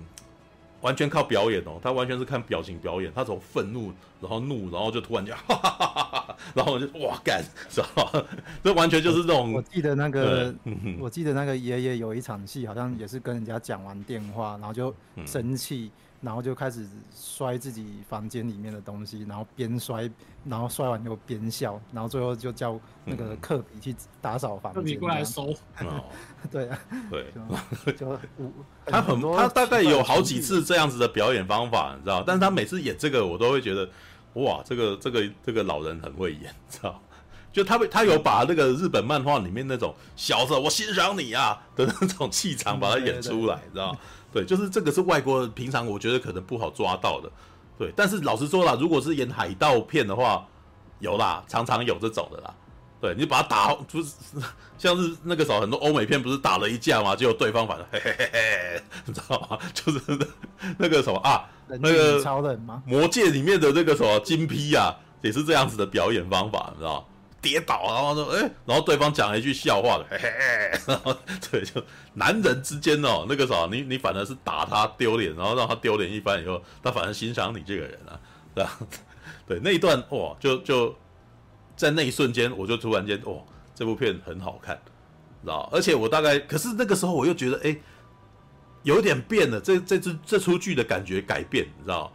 [0.80, 3.12] 完全靠表演哦，他完全是看表情表演。
[3.14, 8.24] 他从愤怒，然后怒，然后就突然间，哈哈哈哈哈，然后就哇干，是吧？
[8.62, 9.52] 这完全就是这种。
[9.52, 10.54] 我记得那个，
[11.00, 15.90] 我记得那个爷爷有一场戏，好像也是跟人家讲完电话，然后就生气。
[15.94, 20.10] 嗯然后就开始摔自己房间里面的东西，然后边摔，
[20.44, 24.82] 然后摔完又边笑，然后最后就叫那个科比去打扫房间。
[24.82, 25.54] 克比过来收。
[26.50, 26.78] 对啊，
[27.10, 27.26] 对，
[27.92, 28.18] 就
[28.86, 32.22] 他很他大概有好几次这样子的表演方法，你知道？
[32.26, 33.88] 但是他每次演这个，我都会觉得，
[34.34, 37.00] 哇，这个这个这个老人很会演，知道？
[37.52, 43.96] 就他他有把那个日本漫画里面那种小子我欣赏你啊的那种气场把它演出来，知道？
[44.36, 47.30] 对，就是这个是外国人平常我觉得可能不好抓到的，
[47.78, 47.90] 对。
[47.96, 50.46] 但是老实说啦，如果是演海盗片的话，
[50.98, 52.54] 有啦，常常有这种的啦。
[53.00, 54.12] 对，你把他打，就是
[54.76, 59.58] 像是那个时候很多欧美片不是打了一架嘛，结果对方反正嘿嘿嘿嘿，你知道吗？
[59.72, 60.26] 就是那
[60.76, 62.82] 那个什么啊，那个超人吗？
[62.84, 67.04] 魔界里面的那个什么金批啊，也是这样子的表演方法，你知道吗？
[67.46, 71.16] 跌倒，然后说：“哎、然后对方讲了一句笑话，嘿嘿嘿，然后
[71.48, 71.80] 对，就
[72.14, 78.18] 男人之间哦，那个啥，你你反而是打他丢脸，然后让他丢脸一番以后，他反而欣赏你这个人啊，
[78.52, 78.78] 对吧？
[79.46, 80.92] 对，那一段哇，就就
[81.76, 83.34] 在那一瞬间，我就突然间哇，
[83.76, 84.76] 这部片很好看，
[85.42, 85.70] 知道？
[85.72, 87.76] 而且我大概，可是那个时候我又觉得，哎、
[88.82, 92.12] 有点变了，这这支这出剧的感觉改变，你知道？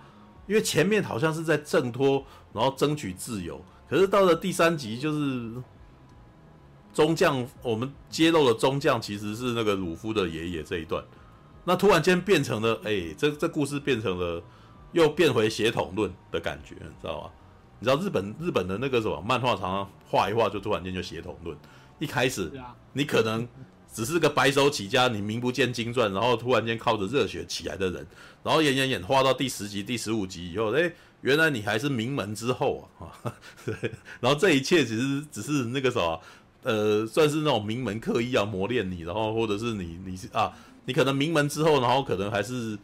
[0.47, 5.51] 因为前面好像是在挣脱，然后争取自由，可是到了第三集就是
[6.93, 11.03] 中将，我们揭露了中将其实是那个鲁夫的爷爷这一段，
[11.65, 14.41] 那突然间变成了，哎，这这故事变成了
[14.93, 17.29] 又变回血统论的感觉，你知道吗？
[17.79, 21.57] 你知道日本日本的那个什么漫画，常常画一画就突然间就血统论，
[21.99, 22.49] 一开始
[22.93, 23.45] 你可能。
[23.93, 28.07] 只是个白手起家，你名不见经传，然后突然间靠着热血起来的人，
[28.41, 30.89] 然后演演演，画到第十集、第十五集以后，哎，
[31.21, 33.09] 原来你还是名门之后啊！
[33.65, 33.73] 对，
[34.19, 36.21] 然后这一切其实只是那个什么，
[36.63, 40.51] 呃，算是那种名门刻意要磨练你，然后或者是你你是啊，
[40.85, 42.77] 你可能名门之后，然后可能还是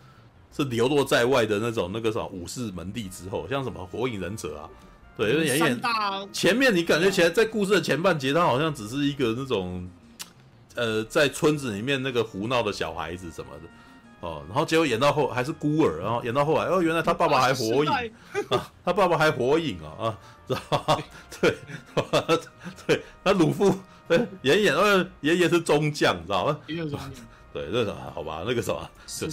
[0.55, 4.69] 是流落在外的那种那个什么武士门第之后，像什么火影忍者啊，
[5.17, 5.81] 对，演演
[6.31, 9.89] 前面你感觉起来在故事的前半节，他好像只是一个那种。
[10.75, 13.67] 呃，在村子里面那个胡闹的小孩子什么的，
[14.19, 17.91] 哦，然后结果演到后还是孤儿，然后演到后来，哦，原来他爸爸还火影
[18.49, 20.97] 啊，他爸爸还火影啊啊，知道吧？
[21.39, 21.55] 对，
[22.87, 23.73] 对，他鲁夫，
[24.07, 26.57] 对，演演，呃，爷爷是中将，知道吗？
[27.53, 28.89] 对，那个好吧，那个什么，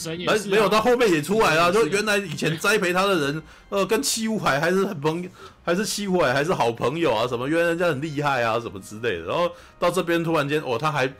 [0.07, 5.31] 没没有到后面也出来了，就原来以前栽培他的人，呃，跟七武海还是很朋友，
[5.65, 11.11] 还是七武海还是好朋友啊，什么原来人家很厉害啊，什么之类的，然后到这边突然间，哦，他还。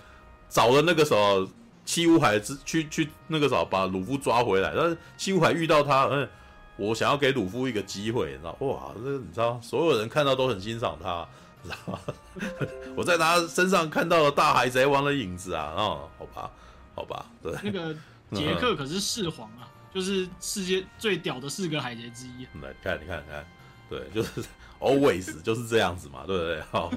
[0.51, 1.45] 找了那个时候
[1.85, 6.29] 七武海之去去那个啥把鲁夫抓回来，但是七武海遇到他，嗯，
[6.77, 8.57] 我想要给鲁夫一个机会，你知道？
[8.61, 11.27] 哇，这你知道，所有人看到都很欣赏他，
[11.63, 11.99] 知道吗？
[12.97, 16.51] 我在他身上看到了大海贼王的影子啊，哦，好吧，
[16.95, 17.95] 好吧，对，那个
[18.33, 22.47] 杰克可是四皇啊，就是世界最屌的四个海贼之一。
[22.63, 23.47] 来看，你看，你看，
[23.91, 24.43] 对，就是
[24.81, 26.61] always 就是这样子嘛，对不对？
[26.71, 26.93] 好，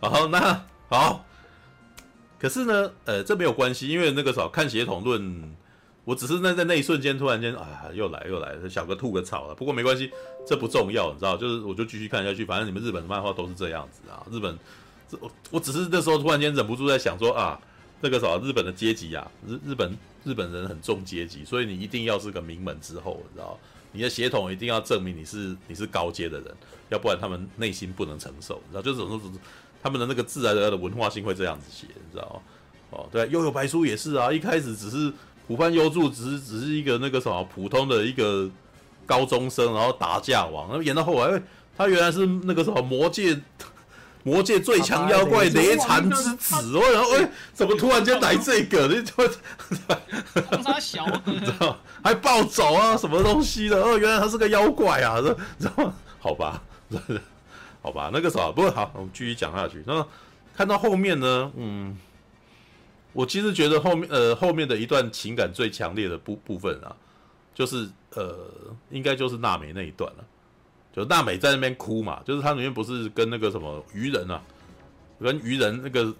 [0.00, 1.24] 然后，那好。
[2.38, 5.56] 可是呢，呃，这没有关系，因为那个时候看血统论，
[6.04, 9.54] 我只是那在那一瞬间突然间，哎呀，又来又来，小哥吐个槽了。
[9.54, 10.08] 不过没关系，
[10.46, 14.24] 这不重要，你知道，就是我就继续看下去，反正你们日本的漫画都是这样子啊。
[14.30, 14.56] 日本，
[15.20, 17.60] 我我只是那时候突然间忍不住在想说啊，
[18.00, 23.58] 那个时候日本的阶级啊，日日本日本人很重阶级，所以你一定要是个名门之后，你知道，
[23.90, 26.54] 你的血统一定要证明你是你是高阶的人，
[26.90, 29.32] 要不然他们内心不能承受，你知道，就是这种。
[29.82, 32.40] 他们的那个自然而然的文化性会这样子写，你知道吗？
[32.90, 35.12] 哦，对，幽游白书也是啊，一开始只是
[35.46, 38.48] 浦饭幽助，只是只是一个那个什么普通的一个
[39.06, 41.42] 高中生，然后打架王，然后演到后来，哎，
[41.76, 43.38] 他原来是那个什么魔界
[44.24, 48.88] 魔界最强妖怪雷禅之子，哦，然后哎，怎么突然间来这个？
[48.92, 49.14] 你就
[50.64, 53.82] 他小，你知道还暴走啊，什么东西的？
[53.82, 55.94] 哦，原来他是个妖怪啊，这知道吗？
[56.18, 56.62] 好吧。
[57.80, 59.82] 好吧，那个时候不过好，我们继续讲下去。
[59.86, 60.04] 那
[60.54, 61.96] 看到后面呢，嗯，
[63.12, 66.94] 我其实觉得后面呃后面的一段情感最强烈的部部分啊，
[67.54, 68.36] 就是呃
[68.90, 70.24] 应该就是娜美那一段了。
[70.92, 74.42] 就娜美在那边哭嘛，就是她里面不是跟那个什么鱼人啊，
[75.20, 76.12] 跟鱼人那个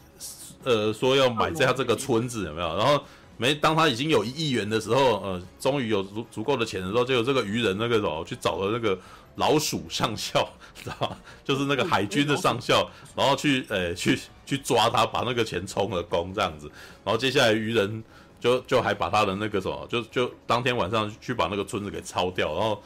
[0.62, 2.76] 呃说要买下这个村子有没有？
[2.76, 3.02] 然后
[3.36, 8.96] 没当他已经有一亿元的时候，呃，终于有足足够的钱的时候，就有这个鱼人那个什么去找了那个。
[9.39, 10.49] 老鼠上校，
[10.84, 11.16] 知道吗？
[11.45, 16.70] 就是那个海军的上校，然后去，呃、欸，去去抓他，把那个钱充了公，这样子。
[17.05, 18.03] 然后接下来鱼人
[18.39, 22.53] 就就还把他的那个什么，就就当天晚上去把那个村子给抄掉。
[22.53, 22.82] 然后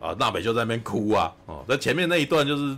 [0.00, 2.76] 啊，娜美就在那边哭啊，哦，在前面那一段就是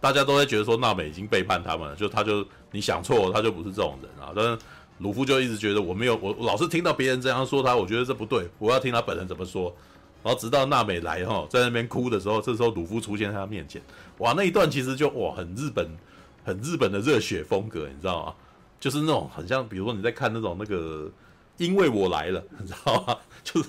[0.00, 4.32] 大家都在觉得说娜美已经背叛他们了，就他就你想错了，他就不是这种人啊。
[4.34, 4.58] 但是
[4.98, 9.74] 鲁夫就一直觉得我没有，我我老是听到别人这样说他，我觉得这不对，我要听他本人怎么说。
[10.22, 13.82] 然后直到娜美来哈，在那边哭的时候，这时候鲁夫出现在他面前，
[14.18, 15.88] 哇，那一段其实就哇很日本，
[16.44, 18.34] 很日本的热血风格，你知道吗？
[18.78, 21.10] 就是那种很像，比如说你在看那种那个，
[21.56, 23.16] 因为我来了，你知道吗？
[23.44, 23.68] 就是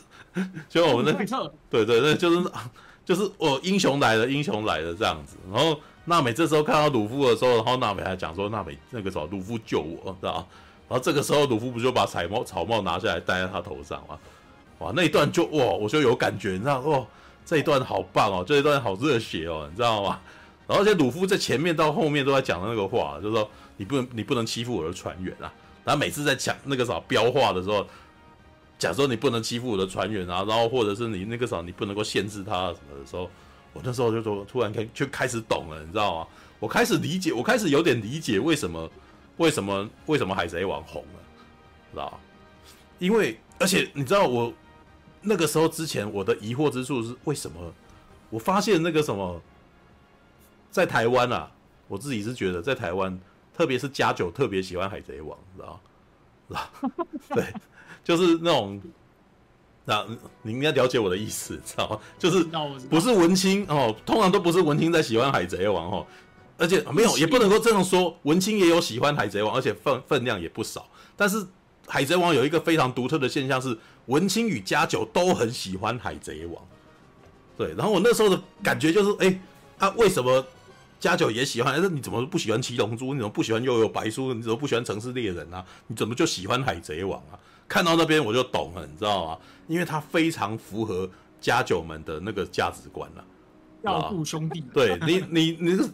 [0.70, 2.51] 就我们那对对对，就是
[3.06, 5.38] 就是我英雄来了，英雄来了这样子。
[5.51, 10.45] 然后娜美这时候看到鲁夫的时候，然后娜美还讲说，娜美那个时候鲁夫救我，知道吗？
[10.89, 14.20] 然后这个时候鲁夫不就把彩帽草帽拿下来戴在他头上吗？
[14.84, 17.05] 哇，那一段就哇，我就有感觉，你知道哇，
[17.45, 20.19] 这一段好棒哦，这一段好热血哦，你知道吗？
[20.67, 25.51] 然后而且鲁夫在前面到后面都在讲的那个话，就是说你不能你不能欺负我的船员啊。
[25.86, 27.86] 然后每次在讲那个啥标话的时候，
[28.77, 33.29] 讲说你不能欺负我的船员啊，然后或者是你那个啥你不能够限制他什么的时候，
[33.73, 36.27] 我那时候就说突然开就开始懂了，你知道吗？
[36.59, 38.89] 我开始理解，我开始有点理解为什么
[39.38, 41.19] 为什么为什么海贼王红了，
[41.91, 42.19] 知道？
[42.99, 44.51] 因为而且你知道我。
[45.24, 47.74] 那个时候之前，我的疑惑之处是为什么？
[48.30, 49.41] 我发现那个什么，
[50.69, 51.49] 在台湾啊，
[51.88, 53.19] 我自己是觉得在台湾，
[53.55, 55.80] 特别是加九特别喜欢海贼王，知道
[56.47, 56.59] 吗？
[57.36, 57.53] 对，
[58.03, 58.82] 就是那种
[59.86, 60.05] 那
[60.41, 61.99] 你应该了解我的意思，知道吗？
[62.17, 62.43] 就是
[62.89, 66.07] 不是文青哦，通常都不是文青在喜欢海贼王哦，
[66.57, 70.88] 而且没有也不能够这样说，文青也有喜欢海贼王，而且分分量也不少。
[71.15, 71.45] 但是
[71.86, 73.78] 海贼王有一个非常独特的现象是，
[74.08, 76.62] 文青与家酒都很喜欢海贼王。
[77.58, 79.39] 对，然后我那时候的感觉就是，哎，
[79.78, 80.45] 他、啊、为什么
[80.99, 81.74] 家酒也喜欢？
[81.74, 83.14] 但是，你怎么不喜欢七龙珠？
[83.14, 84.34] 你怎么不喜欢又有白书？
[84.34, 85.64] 你怎么不喜欢城市猎人啊？
[85.88, 87.39] 你怎么就喜欢海贼王啊？
[87.68, 89.38] 看到那边我就懂了，你知道吗？
[89.68, 93.26] 因为他非常符合家酒们的那个价值观了，
[93.84, 94.64] 要顾兄弟。
[94.74, 95.89] 对你，你，你那个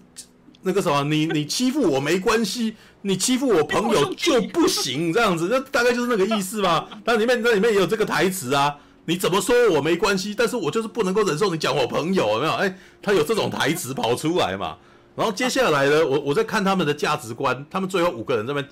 [0.62, 6.88] 那个什么，你你欺负我没关系，你欺负我朋友就不行，这样子，那大概就是那个意思吧。
[7.06, 8.78] 那里面那里面也有这个台词啊。
[9.06, 12.52] 你怎么说我没关系，但是我就是不能够忍受你讲我朋友，有没有？
[12.54, 14.78] 哎，他有这种台词跑出来嘛？
[15.16, 18.64] 然后接下来呢，我我在看他们的价值观，他们最后五个人这边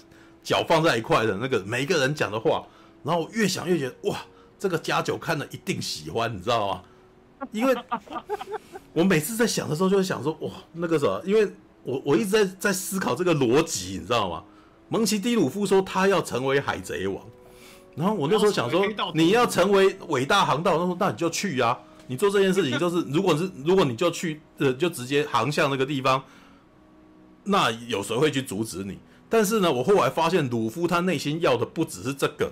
[0.43, 2.63] 脚放在一块的那个每一个人讲的话，
[3.03, 4.17] 然后我越想越觉得哇，
[4.59, 6.81] 这个家酒看了一定喜欢，你知道吗？
[7.51, 7.75] 因为
[8.93, 11.51] 我每次在想的时候就会想说哇，那个什么，因为
[11.87, 14.43] 我我一直在在思考这个逻辑，你知道吗？
[14.89, 17.23] 蒙奇 ·D· 鲁夫说他要成为海贼王。
[17.95, 21.79] 然后我那时候想说，你要成为伟大航道，那说那你就去啊！
[22.07, 26.21] 你做这件事情就是， 如果是如果你就去，呃，就直接航向那个地方，
[27.45, 28.99] 那有谁会去阻止你？
[29.29, 32.51] 但是呢，我后来发现鲁夫他内心要的不只是这个，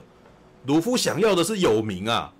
[0.65, 2.33] 鲁夫想要的是有名啊！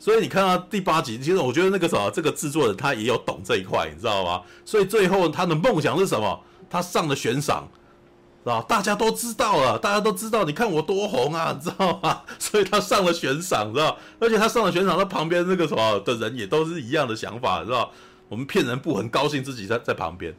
[0.00, 4.42] 所以你看到第八集，其实我觉得那个什么，这个制作人他也有懂这一块，你知道吗？
[4.64, 6.40] 所以最后他的梦想是什么？
[6.68, 7.68] 他上了悬赏。
[8.42, 8.64] 是吧？
[8.66, 12.22] 大家都知道了，大家都知道，你看我多红啊，你知道吗？
[12.38, 13.98] 所以他上了悬赏，知道？
[14.18, 17.92] 而且他上了悬赏，他旁边那个什么的人也都是一样的想法，知道？
[18.30, 20.34] 我们骗人不很高兴自己在在旁边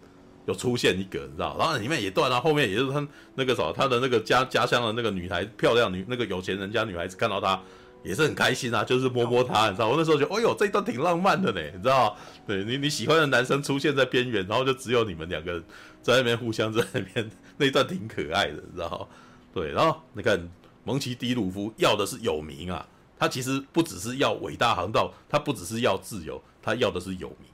[0.47, 1.55] 有出现一个，你知道？
[1.59, 7.61] 然后里面也断了，后面也是他那个什么，他的那个家家乡的那个女孩，漂亮女那个有钱人家女孩子看到他
[8.03, 9.87] 也是很开心啊，就是摸摸他，你知道？
[9.87, 12.15] 我那时候觉得，哎呦，这一段挺浪漫的呢，你知道？
[12.47, 15.63] 对你你喜欢的男生出现在边缘，然后就只有你们两个人
[16.01, 17.29] 在那边互相在那边。
[17.57, 19.07] 那一段挺可爱的，你知道？
[19.53, 20.49] 对，然后你看
[20.83, 22.83] 蒙奇迪鲁夫要的是有名啊，
[23.19, 27.49] 他其实不只是要伟大航道，他不只是要自由，他要的是有名，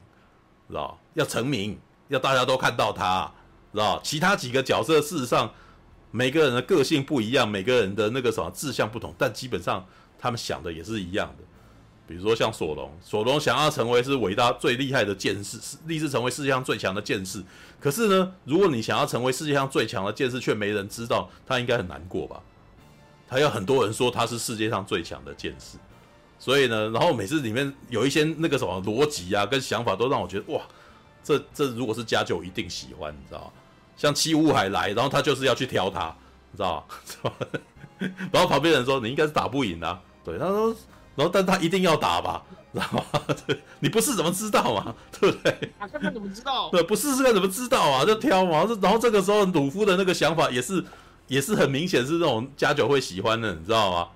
[0.70, 0.98] 知道？
[1.16, 1.78] 要成名，
[2.08, 3.30] 要大家都看到他，
[3.74, 4.00] 知道？
[4.02, 5.52] 其他几个角色事实上
[6.12, 9.86] 每个人的个性不一样，每个人的那个什么志向不同，但基本上
[10.20, 11.44] 他们想的也是一样的。
[12.08, 17.44] 比如说像索隆，索隆想要成为是伟大最厉害的剑士，立志成为世界上最强的剑士。
[17.82, 22.42] 可是呢，如果你想要成为世界上最强的剑士，却没人知道，他应该很难过吧？
[23.28, 25.78] 他有很多人说他是世界上最强的剑士，
[26.40, 30.62] 所以呢，然后每次里面有一些那个什么逻辑啊，跟想法都让我觉得哇，
[31.22, 33.52] 这这如果是家就一定喜欢，你知道吗？
[33.98, 36.16] 像七武海来，然后他就是要去挑他，
[36.52, 36.88] 你知道
[37.22, 37.32] 吗？
[38.32, 40.76] 然后旁边人说你应该是打不赢啊，对，他说。
[41.16, 43.04] 然后，但他一定要打吧，知道吗？
[43.48, 44.94] 对，你不试怎么知道嘛？
[45.20, 45.52] 对不对？
[45.80, 46.70] 啊，看看怎么知道？
[46.70, 48.06] 对，不试试看怎么知道啊？
[48.06, 48.64] 就挑嘛。
[48.80, 50.86] 然后这个时候，鲁夫的那个想法也是，
[51.26, 54.10] 也是很明显是那种家酒会喜欢的，你知道吗？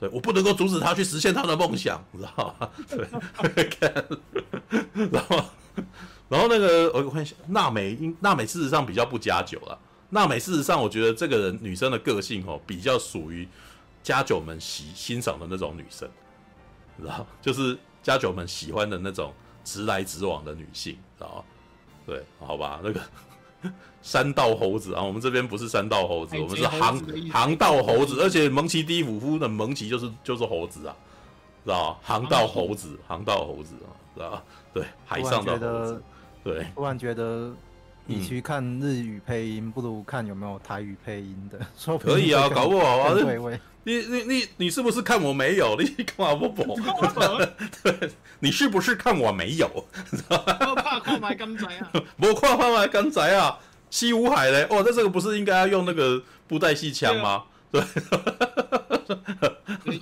[0.00, 2.68] 对，我不能够阻止他去实现他的梦想，你知道吗？
[2.90, 3.06] 对，
[5.12, 5.44] 然后，
[6.28, 9.78] 然后那个我看一下，娜美，娜美事实上比较不加酒了。
[10.10, 13.46] 娜美事实上，我觉得这个人女生的个性哦，比较属于
[14.08, 16.08] 家酒们喜欣赏的那种女生。
[16.98, 19.34] 知道， 就是家酒们喜欢的那种
[19.64, 21.44] 直来直往的女性，知道？
[22.06, 22.98] 对，好吧，那个
[24.00, 26.98] 山道猴子啊，我们这边不是山道猴子，我们是航
[27.30, 30.96] 航道猴子，而且蒙奇 ·D· 五夫的蒙奇就是就是猴子啊，
[31.64, 32.00] 知道？
[32.02, 34.42] 航道猴子，航道猴子啊，知道？
[34.72, 36.02] 对，海上的猴子，
[36.42, 37.52] 对，突然觉得。
[38.08, 41.58] 与其看日语配音，不如看有没有台语配音的。
[41.78, 43.14] 说可以啊，搞不好啊。
[43.84, 45.76] 你你你你是不是看我没有？
[45.80, 46.76] 你干嘛不播？
[47.82, 49.70] 对，你是不是看我没有？
[50.28, 51.92] 我怕看买刚仔啊！
[52.18, 53.58] 我跨跨买刚仔啊！
[53.90, 54.66] 西武海嘞！
[54.68, 57.44] 哦，那这个不是应该要用那个布袋戏腔吗？
[57.70, 57.82] 对。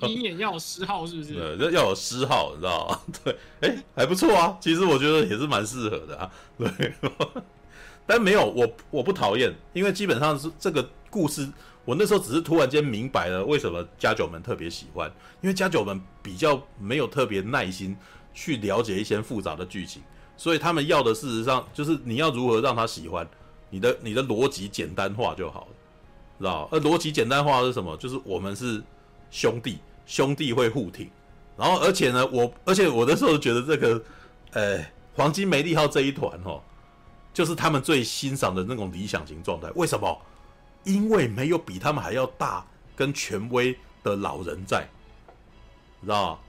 [0.09, 1.57] 鹰眼要有诗号是不是？
[1.57, 3.01] 对，要有诗号，你知道吗？
[3.23, 4.57] 对，哎，还不错啊。
[4.61, 6.29] 其实我觉得也是蛮适合的啊。
[6.59, 6.95] 对。
[8.07, 11.49] 但没有我，我不讨厌，因为基本上是这个故事，
[11.85, 17.97] 我那时候只是突然间明白了为什么家酒们特别喜欢，因为家酒们比较没有特别耐心
[18.33, 20.01] 去了解一些复杂的剧情，
[20.37, 23.29] 所以他们要的事实上就是你要如何让他喜欢，
[23.71, 25.69] 你的你的逻辑简单化就好了，
[26.39, 26.69] 知道？
[26.71, 27.97] 而逻辑简单化是什么？
[27.97, 28.81] 就是我们是
[29.31, 31.11] 兄弟，兄弟会互挺，
[31.57, 34.03] 然后而且呢，我而且我那时候觉得这个，
[34.53, 36.63] 呃，黄金梅利号这一团哦。
[37.37, 39.69] 就是他们最欣赏的那种理想型状态。
[39.75, 40.19] 为什么？
[40.85, 42.65] 因为没有比他们还要大
[42.97, 44.89] 跟权威的老人在，
[46.01, 46.41] 知道？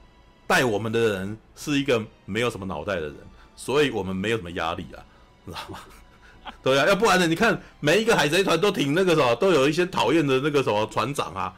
[0.47, 3.17] 带我们的人是一个没有什么脑袋的人，
[3.53, 5.03] 所以我们没有什么压力啊，
[5.45, 5.79] 知道吗？
[6.63, 7.27] 对啊，要不然呢？
[7.27, 11.53] 你看每一个海贼团都挺那个什么，都有一些讨厌的那个什么船长啊，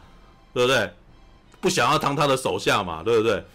[0.55, 0.91] 对不对？
[1.61, 3.45] 不想要当他的手下嘛，对不对？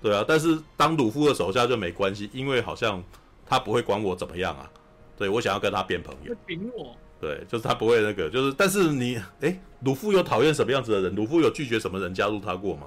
[0.00, 3.02] 对啊，但是当鲁夫的手下就没关系，因为好像
[3.44, 4.70] 他不会管我怎么样啊。
[5.16, 6.94] 对，我想要跟他变朋友，顶我。
[7.20, 11.14] 对，就是他不会那个，就是但是你，哎，鲁夫有讨厌什么样子的人？
[11.14, 12.86] 鲁夫有拒绝什么人加入他过吗？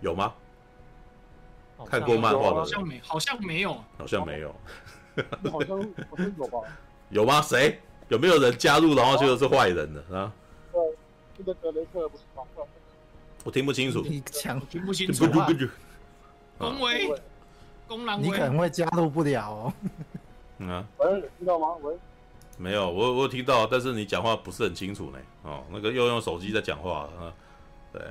[0.00, 0.32] 有吗？
[1.86, 4.54] 看过漫画的人好像没，好像没有，好像没有。
[5.50, 5.78] 好像
[6.10, 6.58] 好像有吧？
[7.10, 7.42] 有吗？
[7.42, 7.80] 谁？
[8.08, 10.32] 有没有人加入然后就是坏人的啊？
[10.72, 10.80] 对，
[11.38, 12.42] 那个格雷克不是吗？
[13.44, 14.02] 我听不清楚。
[14.02, 15.26] 你讲听不清楚。
[16.58, 17.14] 恭维，
[17.86, 19.72] 公狼，你可能会加入不了哦。
[20.60, 20.86] 嗯啊。
[20.98, 21.74] 喂，听到吗？
[21.82, 21.94] 喂。
[22.56, 25.18] 没有，我我有听到，但是你讲话不是很清楚呢。
[25.42, 27.32] 哦，那个又用手机在讲话啊？
[27.92, 28.02] 对。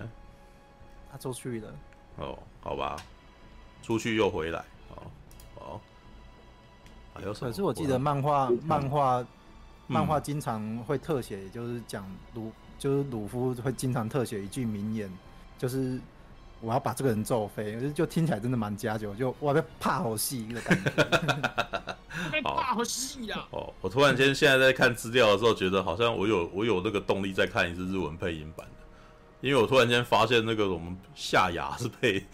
[1.12, 1.74] 他出去了。
[2.18, 2.98] 哦，好吧。
[3.82, 4.60] 出去又回来。
[4.90, 5.04] 哦
[5.56, 5.80] 哦，
[7.14, 9.26] 还有可是我记得漫画，漫画，
[9.88, 15.12] 漫画经常会特写，就是讲鲁，就是鲁夫会经常特写一句名言，
[15.58, 16.00] 就是
[16.62, 20.92] 我要把这个人揍飞， 就听起来真的蛮加酒，就哇被怕好戏的感觉，
[22.32, 23.46] 被怕好戏呀！
[23.52, 32.26] 哦，我突然间现在在看资料的时候，觉得好像我有我有那个动力再看一次日文配音版的，因为我突然间发现那个我们夏雅是配。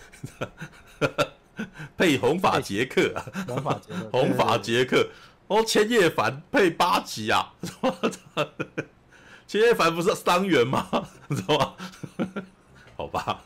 [1.95, 3.13] 配红发杰克，
[3.47, 5.07] 红发杰克，红发杰克，
[5.47, 7.53] 哦，千叶凡配八吉啊，
[9.47, 10.85] 千叶凡不是伤员吗？
[11.29, 11.73] 你知道吗？
[12.97, 13.41] 好吧，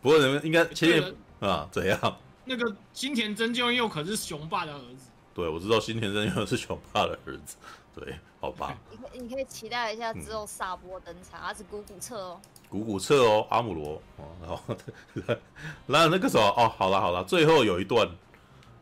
[0.00, 2.16] 不过你们应该千叶啊，怎样？
[2.44, 5.10] 那个新田真剑佑可是雄霸的儿子。
[5.34, 7.56] 对，我知道新田真剑佑是雄霸的儿子。
[7.94, 8.76] 对，好吧。
[8.90, 12.40] 你可你可以期待一下之后萨波登场，他是古古彻哦。
[12.68, 15.36] 古古彻哦，阿姆罗哦，然后
[15.86, 18.08] 那那个时候哦，好了好了，最后有一段，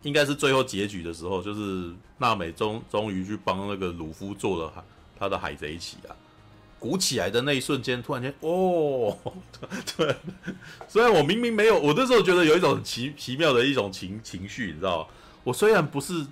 [0.03, 4.85] 应该是最后结局的时候，就是娜美终终于去帮那个鲁夫做了
[5.19, 6.15] 他的海贼旗啊，
[6.79, 9.17] 鼓起来的那一瞬间，突然间哦，
[9.97, 10.17] 对，
[10.89, 15.09] 虽然我明明没有，我那时候觉得有一种奇奇妙的一种情情绪，你知道，
[15.45, 16.27] 我虽然不是，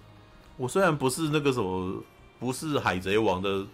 [0.56, 2.02] 我虽然不是那个什么，
[2.38, 3.64] 不是海贼王的。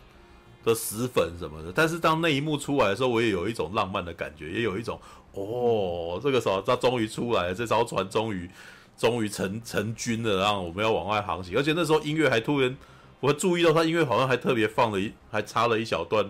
[0.62, 5.00] 的死粉什么的，但是当那一幕出来的时候，我也有一种浪漫的感觉，也有一种
[5.32, 8.46] 哦，这个时候他终于出来了，这艘船终于
[8.94, 11.56] 终于成成军了，然后我们要往外航行。
[11.56, 12.76] 而且那时候音乐还突然，
[13.20, 16.28] 我注意到他音乐好像还特别放了一，还插了一小段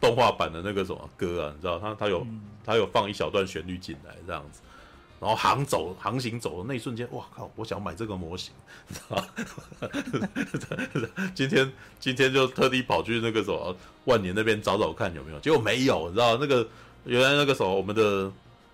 [0.00, 2.26] 动画版的那个什么歌啊，你知道他他有
[2.64, 4.60] 他有放一小段旋律进来这样子。
[5.20, 7.50] 然后航走航行走的那一瞬间，哇靠！
[7.56, 8.52] 我想买这个模型，
[8.88, 10.28] 你知道吗？
[11.34, 13.74] 今天今天就特地跑去那个什么
[14.04, 16.66] 万年那边找找看有没有，结果没有，你知道那个
[17.04, 18.30] 原来那个什么我们的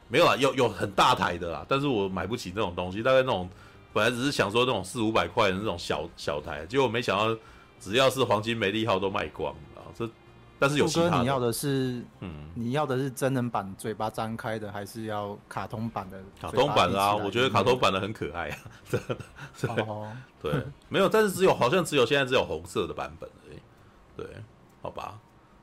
[0.08, 3.48] 没有啦，有有很大台的啦，但是我买不起那种东西，大概那种
[3.92, 7.38] 本来只是想说那种四五百块的那种小小台，结果没想到
[7.78, 9.86] 只要是黄金梅利号都卖光啊！
[9.96, 10.08] 这
[10.60, 16.22] 但是有其他，你要的是，嗯，你要的是真人版嘴巴张开的，还是要卡通版的？
[16.38, 18.58] 卡通版啊，我觉得卡通版的很可爱啊，
[18.90, 19.00] 对
[19.58, 19.86] 对
[20.42, 23.58] 对，没有，但是只有好像只有现在只有红色的版本而已，
[24.14, 24.26] 对，
[24.82, 25.18] 好吧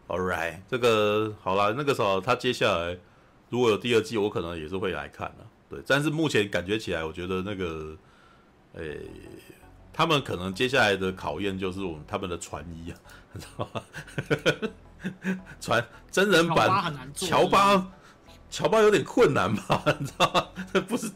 [0.08, 2.98] ，All right，这个好了，那个时候他接下来
[3.50, 7.96] 如果有第二季，我可能也是会来看的，对，但是目前感觉起来，我觉得那个，
[8.74, 9.00] 诶，
[9.94, 12.98] 他们可能接下来的考验就是我们他们的传医啊，
[13.34, 13.82] 你知道吗？
[15.60, 17.88] 传真人版乔巴，
[18.50, 19.84] 乔巴有点困难吧？
[20.00, 20.48] 你知道吗？
[20.74, 21.12] 这不是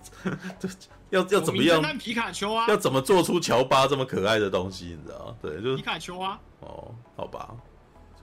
[0.59, 0.69] 这
[1.09, 1.81] 要要怎么样？
[1.97, 2.65] 皮卡丘啊！
[2.69, 4.97] 要怎么做出乔巴这么可爱的东西？
[4.99, 5.35] 你知道吗？
[5.41, 6.39] 对，就是皮卡丘啊。
[6.59, 7.49] 哦，好吧。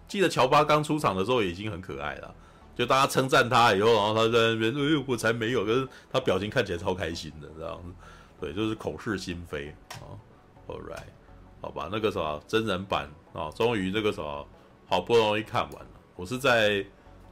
[0.07, 2.35] 记得乔巴刚出场的时候已经很可爱了，
[2.75, 7.93] 就大家称赞他以后，然后他在那边，哎呦，我才没有，可是他表情看起来超开心的，这样子。
[8.41, 10.17] 对，就是口是心非啊。
[10.67, 11.09] All right，
[11.61, 14.47] 好吧，那个什么真人版啊，终于这个时候。
[14.89, 16.83] 好不容易看完了，我是在，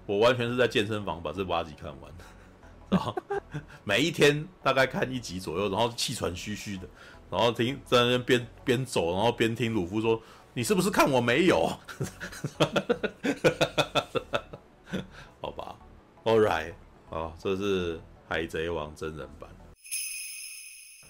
[0.05, 2.25] 我完全是在健身房把这八集看完的，
[2.91, 3.17] 然后
[3.83, 6.87] 每一天大概看一集左右，然后气喘吁吁的，
[7.31, 10.21] 然后听在那边边边走，然后边听鲁夫说
[10.53, 11.67] ：“你是不是看我没有？”
[15.41, 15.75] 好吧
[16.25, 16.75] ，All right，
[17.09, 17.97] 好，这是
[18.29, 19.49] 《海贼王》真人版。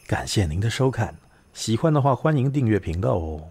[0.06, 1.18] 感谢您的收看，
[1.52, 3.50] 喜欢的话欢迎订阅频道哦。